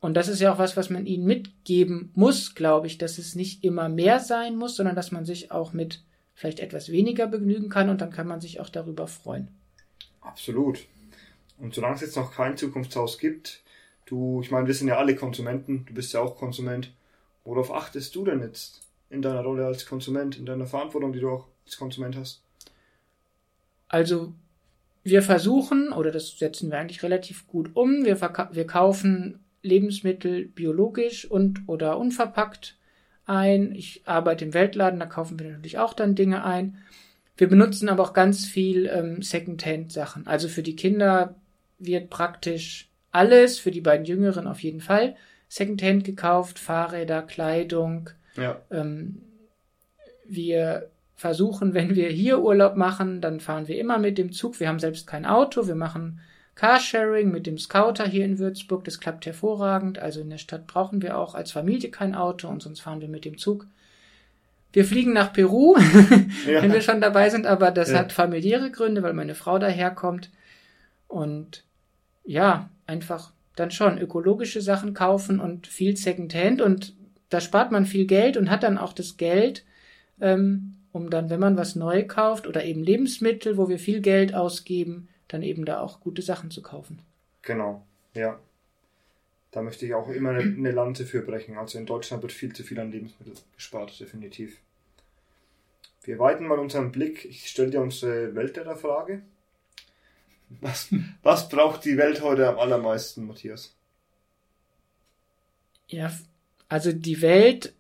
Und 0.01 0.19
das 0.19 0.29
ist 0.29 0.41
ja 0.41 0.53
auch 0.53 0.59
was, 0.59 0.77
was 0.77 0.91
man 0.91 1.07
ihnen 1.07 1.25
mitgeben 1.25 2.11
muss, 2.15 2.55
glaube 2.55 2.89
ich, 2.89 2.99
dass 2.99 3.17
es 3.17 3.37
nicht 3.37 3.65
immer 3.65 3.89
mehr 3.89 4.21
sein 4.21 4.55
muss, 4.55 4.77
sondern 4.77 4.95
dass 4.95 5.13
man 5.13 5.25
sich 5.25 5.51
auch 5.51 5.73
mit 5.73 6.03
vielleicht 6.35 6.61
etwas 6.61 6.91
weniger 6.91 7.27
begnügen 7.27 7.71
kann 7.71 7.89
und 7.89 8.03
dann 8.03 8.11
kann 8.11 8.29
man 8.29 8.43
sich 8.43 8.61
auch 8.61 8.69
darüber 8.69 9.07
freuen. 9.07 9.49
Absolut. 10.21 10.81
Und 11.57 11.75
solange 11.75 11.95
es 11.95 12.03
jetzt 12.03 12.17
noch 12.17 12.35
kein 12.35 12.59
Zukunftshaus 12.59 13.17
gibt, 13.17 13.63
du, 14.05 14.43
ich 14.43 14.51
meine, 14.51 14.67
wir 14.67 14.75
sind 14.75 14.89
ja 14.89 14.99
alle 14.99 15.17
Konsumenten, 15.17 15.87
du 15.87 15.95
bist 15.95 16.13
ja 16.13 16.21
auch 16.21 16.37
Konsument. 16.37 16.93
Worauf 17.45 17.73
achtest 17.73 18.15
du 18.15 18.27
denn 18.27 18.43
jetzt 18.43 18.90
in 19.11 19.23
deiner 19.23 19.43
Rolle 19.43 19.67
als 19.67 19.87
Konsument, 19.87 20.39
in 20.39 20.47
deiner 20.47 20.67
Verantwortung, 20.67 21.13
die 21.13 21.21
du 21.21 21.31
auch 21.31 21.49
als 21.67 21.77
Konsument 21.77 22.17
hast? 22.17 22.43
Also, 23.89 24.33
wir 25.03 25.23
versuchen, 25.23 25.93
oder 25.93 26.11
das 26.11 26.39
setzen 26.39 26.71
wir 26.71 26.79
eigentlich 26.79 27.03
relativ 27.03 27.47
gut 27.49 27.71
um, 27.75 28.05
wir, 28.05 28.21
wir 28.21 28.67
kaufen 28.67 29.41
Lebensmittel 29.63 30.47
biologisch 30.47 31.31
und 31.31 31.63
oder 31.67 31.99
unverpackt 31.99 32.77
ein. 33.27 33.75
Ich 33.75 34.03
arbeite 34.07 34.45
im 34.45 34.55
Weltladen, 34.55 35.01
da 35.01 35.07
kaufen 35.07 35.39
wir 35.39 35.51
natürlich 35.51 35.79
auch 35.79 35.95
dann 35.95 36.15
Dinge 36.15 36.45
ein. 36.45 36.79
Wir 37.37 37.49
benutzen 37.49 37.89
aber 37.89 38.03
auch 38.03 38.13
ganz 38.13 38.45
viel 38.45 38.87
ähm, 38.87 39.23
Secondhand-Sachen. 39.23 40.27
Also 40.27 40.49
für 40.49 40.63
die 40.63 40.77
Kinder 40.77 41.35
wird 41.79 42.11
praktisch 42.11 42.91
alles, 43.13 43.59
für 43.59 43.71
die 43.71 43.81
beiden 43.81 44.05
Jüngeren 44.05 44.47
auf 44.47 44.63
jeden 44.63 44.81
Fall, 44.81 45.17
Secondhand 45.49 46.05
gekauft, 46.05 46.59
Fahrräder, 46.59 47.23
Kleidung. 47.23 48.11
Ja. 48.37 48.61
Ähm, 48.71 49.23
wir 50.27 50.89
versuchen, 51.17 51.75
wenn 51.75 51.95
wir 51.95 52.09
hier 52.09 52.41
Urlaub 52.41 52.77
machen, 52.77 53.21
dann 53.21 53.41
fahren 53.41 53.69
wir 53.69 53.79
immer 53.79 53.99
mit 53.99 54.17
dem 54.17 54.33
Zug. 54.33 54.59
Wir 54.59 54.69
haben 54.69 54.79
selbst 54.79 55.07
kein 55.07 55.27
Auto, 55.27 55.67
wir 55.67 55.75
machen 55.75 56.21
Carsharing 56.55 57.31
mit 57.31 57.47
dem 57.47 57.59
Scouter 57.59 58.07
hier 58.07 58.25
in 58.25 58.39
Würzburg, 58.39 58.85
das 58.85 59.01
klappt 59.01 59.27
hervorragend. 59.27 59.99
Also 59.99 60.21
in 60.21 60.31
der 60.31 60.39
Stadt 60.39 60.67
brauchen 60.67 61.03
wir 61.03 61.19
auch 61.19 61.35
als 61.35 61.53
Familie 61.53 61.91
kein 61.91 62.15
Auto 62.15 62.49
und 62.49 62.63
sonst 62.63 62.81
fahren 62.81 63.01
wir 63.01 63.09
mit 63.09 63.25
dem 63.25 63.39
Zug. 63.39 63.67
Wir 64.73 64.85
fliegen 64.85 65.13
nach 65.13 65.33
Peru, 65.33 65.77
ja. 66.47 66.63
wenn 66.63 66.73
wir 66.73 66.81
schon 66.81 67.01
dabei 67.01 67.29
sind, 67.29 67.47
aber 67.47 67.71
das 67.71 67.91
ja. 67.91 67.99
hat 67.99 68.13
familiäre 68.13 68.71
Gründe, 68.71 69.03
weil 69.03 69.15
meine 69.15 69.35
Frau 69.35 69.59
daherkommt. 69.59 70.31
Und 71.09 71.65
ja, 72.25 72.71
einfach 72.87 73.33
dann 73.57 73.71
schon 73.71 73.99
ökologische 73.99 74.61
Sachen 74.61 74.95
kaufen 74.95 75.41
und 75.41 75.67
viel 75.67 75.97
Secondhand 75.97 76.63
und 76.63 76.95
da 77.31 77.41
spart 77.41 77.73
man 77.73 77.87
viel 77.87 78.07
Geld 78.07 78.37
und 78.37 78.51
hat 78.51 78.63
dann 78.63 78.79
auch 78.79 78.93
das 78.93 79.17
Geld, 79.17 79.65
ähm, 80.21 80.77
um 80.93 81.09
dann, 81.09 81.31
wenn 81.31 81.41
man 81.41 81.57
was 81.57 81.77
neu 81.77 82.05
kauft 82.07 82.47
oder 82.47 82.65
eben 82.65 82.83
Lebensmittel, 82.83 83.57
wo 83.57 83.69
wir 83.69 83.79
viel 83.79 84.01
Geld 84.01 84.35
ausgeben, 84.35 85.09
dann 85.29 85.43
eben 85.43 85.65
da 85.65 85.81
auch 85.81 86.01
gute 86.01 86.23
Sachen 86.23 86.51
zu 86.51 86.61
kaufen. 86.61 87.01
Genau, 87.43 87.87
ja. 88.15 88.39
Da 89.53 89.63
möchte 89.63 89.87
ich 89.87 89.95
auch 89.95 90.09
immer 90.09 90.31
eine, 90.31 90.43
eine 90.43 90.71
Lanze 90.71 91.07
für 91.07 91.23
brechen. 91.23 91.57
Also 91.57 91.79
in 91.79 91.87
Deutschland 91.87 92.23
wird 92.23 92.33
viel 92.33 92.53
zu 92.53 92.63
viel 92.63 92.79
an 92.79 92.93
Lebensmitteln 92.93 93.37
gespart, 93.57 93.99
definitiv. 93.99 94.61
Wir 96.03 96.19
weiten 96.19 96.47
mal 96.47 96.59
unseren 96.59 96.93
Blick. 96.93 97.25
Ich 97.25 97.49
stelle 97.49 97.71
dir 97.71 97.81
unsere 97.81 98.35
Weltretterfrage. 98.35 99.23
Was, 100.61 100.89
was 101.23 101.49
braucht 101.49 101.85
die 101.85 101.97
Welt 101.97 102.23
heute 102.23 102.49
am 102.49 102.59
allermeisten, 102.59 103.27
Matthias? 103.27 103.77
Ja, 105.87 106.11
also 106.71 106.93
die 106.93 107.21
Welt, 107.21 107.75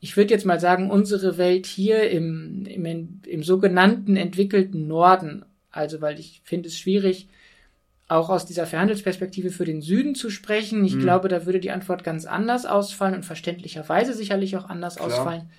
ich 0.00 0.16
würde 0.16 0.34
jetzt 0.34 0.44
mal 0.44 0.58
sagen, 0.58 0.90
unsere 0.90 1.38
Welt 1.38 1.66
hier 1.66 2.10
im, 2.10 2.66
im, 2.66 3.20
im 3.24 3.42
sogenannten 3.44 4.16
entwickelten 4.16 4.88
Norden 4.88 5.44
also, 5.76 6.00
weil 6.00 6.18
ich 6.18 6.40
finde 6.44 6.68
es 6.68 6.78
schwierig, 6.78 7.28
auch 8.08 8.30
aus 8.30 8.46
dieser 8.46 8.66
Verhandelsperspektive 8.66 9.50
für 9.50 9.64
den 9.64 9.82
Süden 9.82 10.14
zu 10.14 10.30
sprechen. 10.30 10.84
Ich 10.84 10.94
mhm. 10.94 11.00
glaube, 11.00 11.28
da 11.28 11.44
würde 11.44 11.60
die 11.60 11.70
Antwort 11.70 12.02
ganz 12.02 12.24
anders 12.24 12.64
ausfallen 12.66 13.14
und 13.14 13.24
verständlicherweise 13.24 14.14
sicherlich 14.14 14.56
auch 14.56 14.68
anders 14.68 14.96
Klar. 14.96 15.08
ausfallen. 15.08 15.50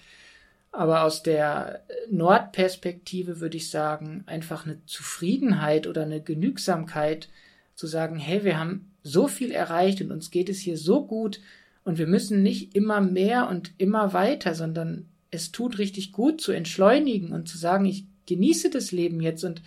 Aber 0.72 1.04
aus 1.04 1.24
der 1.24 1.84
Nordperspektive 2.10 3.40
würde 3.40 3.58
ich 3.58 3.70
sagen, 3.70 4.24
einfach 4.28 4.66
eine 4.66 4.84
Zufriedenheit 4.86 5.88
oder 5.88 6.04
eine 6.04 6.22
Genügsamkeit 6.22 7.30
zu 7.76 7.86
sagen, 7.86 8.18
hey, 8.18 8.44
wir 8.44 8.60
haben 8.60 8.92
so 9.04 9.28
viel 9.28 9.52
erreicht 9.52 10.02
und 10.02 10.12
uns 10.12 10.32
geht 10.32 10.50
es 10.50 10.60
hier 10.60 10.78
so 10.78 11.06
gut 11.06 11.42
und 11.88 11.98
wir 11.98 12.06
müssen 12.06 12.44
nicht 12.44 12.76
immer 12.76 13.00
mehr 13.00 13.48
und 13.48 13.72
immer 13.78 14.12
weiter, 14.12 14.56
sondern 14.56 15.08
es 15.32 15.54
tut 15.54 15.78
richtig 15.78 16.12
gut 16.12 16.42
zu 16.42 16.52
entschleunigen 16.52 17.32
und 17.32 17.48
zu 17.48 17.58
sagen, 17.58 17.86
ich 17.86 18.04
genieße 18.26 18.70
das 18.70 18.92
Leben 18.92 19.22
jetzt 19.22 19.46
und 19.46 19.62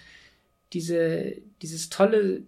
diese, 0.75 1.39
dieses 1.63 1.89
tolle, 1.89 2.43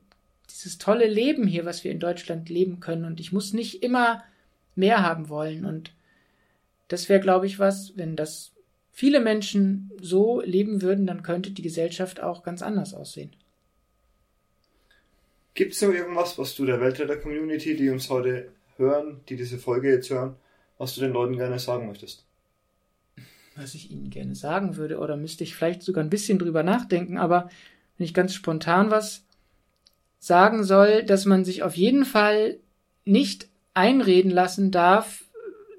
dieses 0.50 0.76
tolle 0.76 1.06
Leben 1.08 1.46
hier, 1.46 1.64
was 1.64 1.84
wir 1.84 1.90
in 1.90 2.00
Deutschland 2.00 2.50
leben 2.50 2.80
können 2.80 3.06
und 3.06 3.18
ich 3.18 3.32
muss 3.32 3.54
nicht 3.54 3.82
immer 3.82 4.22
mehr 4.74 5.02
haben 5.02 5.30
wollen 5.30 5.64
und 5.64 5.94
das 6.88 7.08
wäre, 7.08 7.20
glaube 7.20 7.46
ich, 7.46 7.58
was, 7.58 7.96
wenn 7.96 8.14
das 8.14 8.52
viele 8.90 9.20
Menschen 9.20 9.90
so 10.02 10.42
leben 10.42 10.82
würden, 10.82 11.06
dann 11.06 11.22
könnte 11.22 11.50
die 11.50 11.62
Gesellschaft 11.62 12.20
auch 12.20 12.42
ganz 12.42 12.60
anders 12.60 12.92
aussehen. 12.92 13.30
Gibt 15.54 15.72
es 15.72 15.80
noch 15.80 15.94
irgendwas, 15.94 16.36
was 16.36 16.54
du 16.56 16.66
der 16.66 16.78
Weltretter-Community, 16.78 17.74
die 17.74 17.88
uns 17.88 18.10
heute 18.10 18.50
hören, 18.82 19.20
die 19.28 19.36
diese 19.36 19.58
Folge 19.58 19.90
jetzt 19.90 20.10
hören, 20.10 20.36
was 20.78 20.94
du 20.94 21.00
den 21.00 21.12
Leuten 21.12 21.36
gerne 21.36 21.58
sagen 21.58 21.86
möchtest? 21.86 22.24
Was 23.56 23.74
ich 23.74 23.90
ihnen 23.90 24.10
gerne 24.10 24.34
sagen 24.34 24.76
würde, 24.76 24.98
oder 24.98 25.16
müsste 25.16 25.44
ich 25.44 25.54
vielleicht 25.54 25.82
sogar 25.82 26.02
ein 26.02 26.10
bisschen 26.10 26.38
drüber 26.38 26.62
nachdenken, 26.62 27.18
aber 27.18 27.50
wenn 27.96 28.04
ich 28.04 28.14
ganz 28.14 28.34
spontan 28.34 28.90
was 28.90 29.24
sagen 30.18 30.64
soll, 30.64 31.02
dass 31.02 31.24
man 31.24 31.44
sich 31.44 31.62
auf 31.62 31.76
jeden 31.76 32.04
Fall 32.04 32.58
nicht 33.04 33.48
einreden 33.74 34.30
lassen 34.30 34.70
darf, 34.70 35.24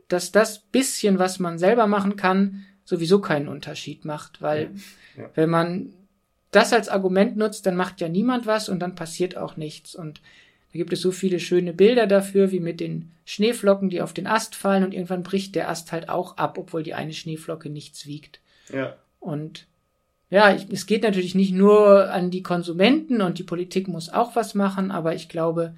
dass 0.08 0.32
das 0.32 0.60
bisschen, 0.60 1.18
was 1.18 1.39
man 1.39 1.58
selber 1.58 1.88
machen 1.88 2.16
kann, 2.16 2.66
sowieso 2.86 3.22
keinen 3.22 3.48
Unterschied 3.48 4.06
macht, 4.06 4.42
weil 4.42 4.72
ja. 5.16 5.24
Ja. 5.24 5.30
wenn 5.36 5.50
man 5.50 5.94
das 6.52 6.72
als 6.72 6.89
Argument 6.89 7.36
nutzt, 7.36 7.66
dann 7.66 7.76
macht 7.76 8.00
ja 8.02 8.10
niemand 8.10 8.46
was 8.46 8.70
und 8.70 8.80
dann 8.80 8.96
passiert 8.96 9.38
auch 9.38 9.58
nichts. 9.58 9.96
Und 9.96 10.22
da 10.74 10.80
gibt 10.80 10.92
es 10.92 11.02
so 11.02 11.12
viele 11.12 11.40
schöne 11.40 11.72
Bilder 11.72 12.08
dafür, 12.08 12.52
wie 12.52 12.60
mit 12.60 12.80
den 12.80 13.12
Schneeflocken, 13.26 13.92
die 13.92 14.02
auf 14.02 14.12
den 14.12 14.26
Ast 14.26 14.56
fallen 14.56 14.84
und 14.84 14.94
irgendwann 14.94 15.22
bricht 15.22 15.54
der 15.54 15.70
Ast 15.70 15.92
halt 15.92 16.10
auch 16.10 16.38
ab, 16.38 16.58
obwohl 16.58 16.82
die 16.82 16.96
eine 16.96 17.14
Schneeflocke 17.14 17.70
nichts 17.70 18.08
wiegt. 18.08 18.40
Ja. 18.74 18.96
Und 19.20 19.68
ja, 20.32 20.56
ich, 20.56 20.66
es 20.72 20.88
geht 20.88 21.04
natürlich 21.04 21.36
nicht 21.36 21.54
nur 21.54 22.12
an 22.12 22.32
die 22.32 22.42
Konsumenten 22.42 23.22
und 23.22 23.38
die 23.38 23.44
Politik 23.44 23.88
muss 23.88 24.10
auch 24.10 24.36
was 24.36 24.56
machen, 24.56 24.90
aber 24.90 25.14
ich 25.14 25.30
glaube, 25.30 25.76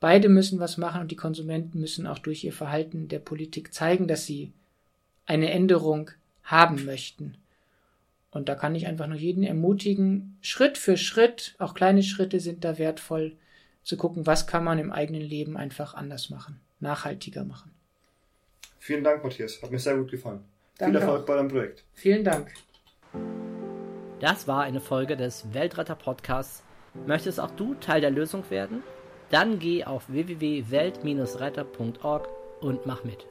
beide 0.00 0.30
müssen 0.30 0.60
was 0.60 0.78
machen 0.78 1.02
und 1.02 1.10
die 1.10 1.16
Konsumenten 1.16 1.78
müssen 1.78 2.06
auch 2.06 2.18
durch 2.18 2.42
ihr 2.42 2.54
Verhalten 2.54 3.08
der 3.08 3.18
Politik 3.18 3.74
zeigen, 3.74 4.08
dass 4.08 4.24
sie 4.24 4.52
eine 5.26 5.50
Änderung 5.50 6.10
haben 6.42 6.86
möchten. 6.86 7.34
Und 8.30 8.48
da 8.48 8.54
kann 8.54 8.74
ich 8.74 8.86
einfach 8.86 9.08
nur 9.08 9.18
jeden 9.18 9.42
ermutigen, 9.42 10.38
Schritt 10.40 10.78
für 10.78 10.96
Schritt, 10.96 11.54
auch 11.58 11.74
kleine 11.74 12.02
Schritte 12.02 12.40
sind 12.40 12.64
da 12.64 12.78
wertvoll, 12.78 13.36
zu 13.88 13.96
gucken, 13.96 14.26
was 14.26 14.46
kann 14.46 14.64
man 14.64 14.78
im 14.78 14.92
eigenen 14.92 15.22
Leben 15.22 15.56
einfach 15.56 15.94
anders 15.94 16.28
machen, 16.28 16.60
nachhaltiger 16.78 17.44
machen. 17.44 17.72
Vielen 18.78 19.02
Dank, 19.02 19.24
Matthias. 19.24 19.62
Hat 19.62 19.70
mir 19.70 19.78
sehr 19.78 19.96
gut 19.96 20.10
gefallen. 20.10 20.44
Danke 20.76 20.98
Viel 20.98 21.06
Erfolg 21.06 21.22
auch. 21.22 21.26
bei 21.26 21.36
deinem 21.36 21.48
Projekt. 21.48 21.84
Vielen 21.94 22.22
Dank. 22.22 22.52
Das 24.20 24.46
war 24.46 24.60
eine 24.62 24.82
Folge 24.82 25.16
des 25.16 25.54
Weltretter 25.54 25.94
Podcasts. 25.94 26.62
Möchtest 27.06 27.40
auch 27.40 27.52
du 27.52 27.76
Teil 27.76 28.02
der 28.02 28.10
Lösung 28.10 28.44
werden? 28.50 28.82
Dann 29.30 29.58
geh 29.58 29.84
auf 29.84 30.10
www.welt-retter.org 30.10 32.28
und 32.60 32.84
mach 32.84 33.04
mit. 33.04 33.26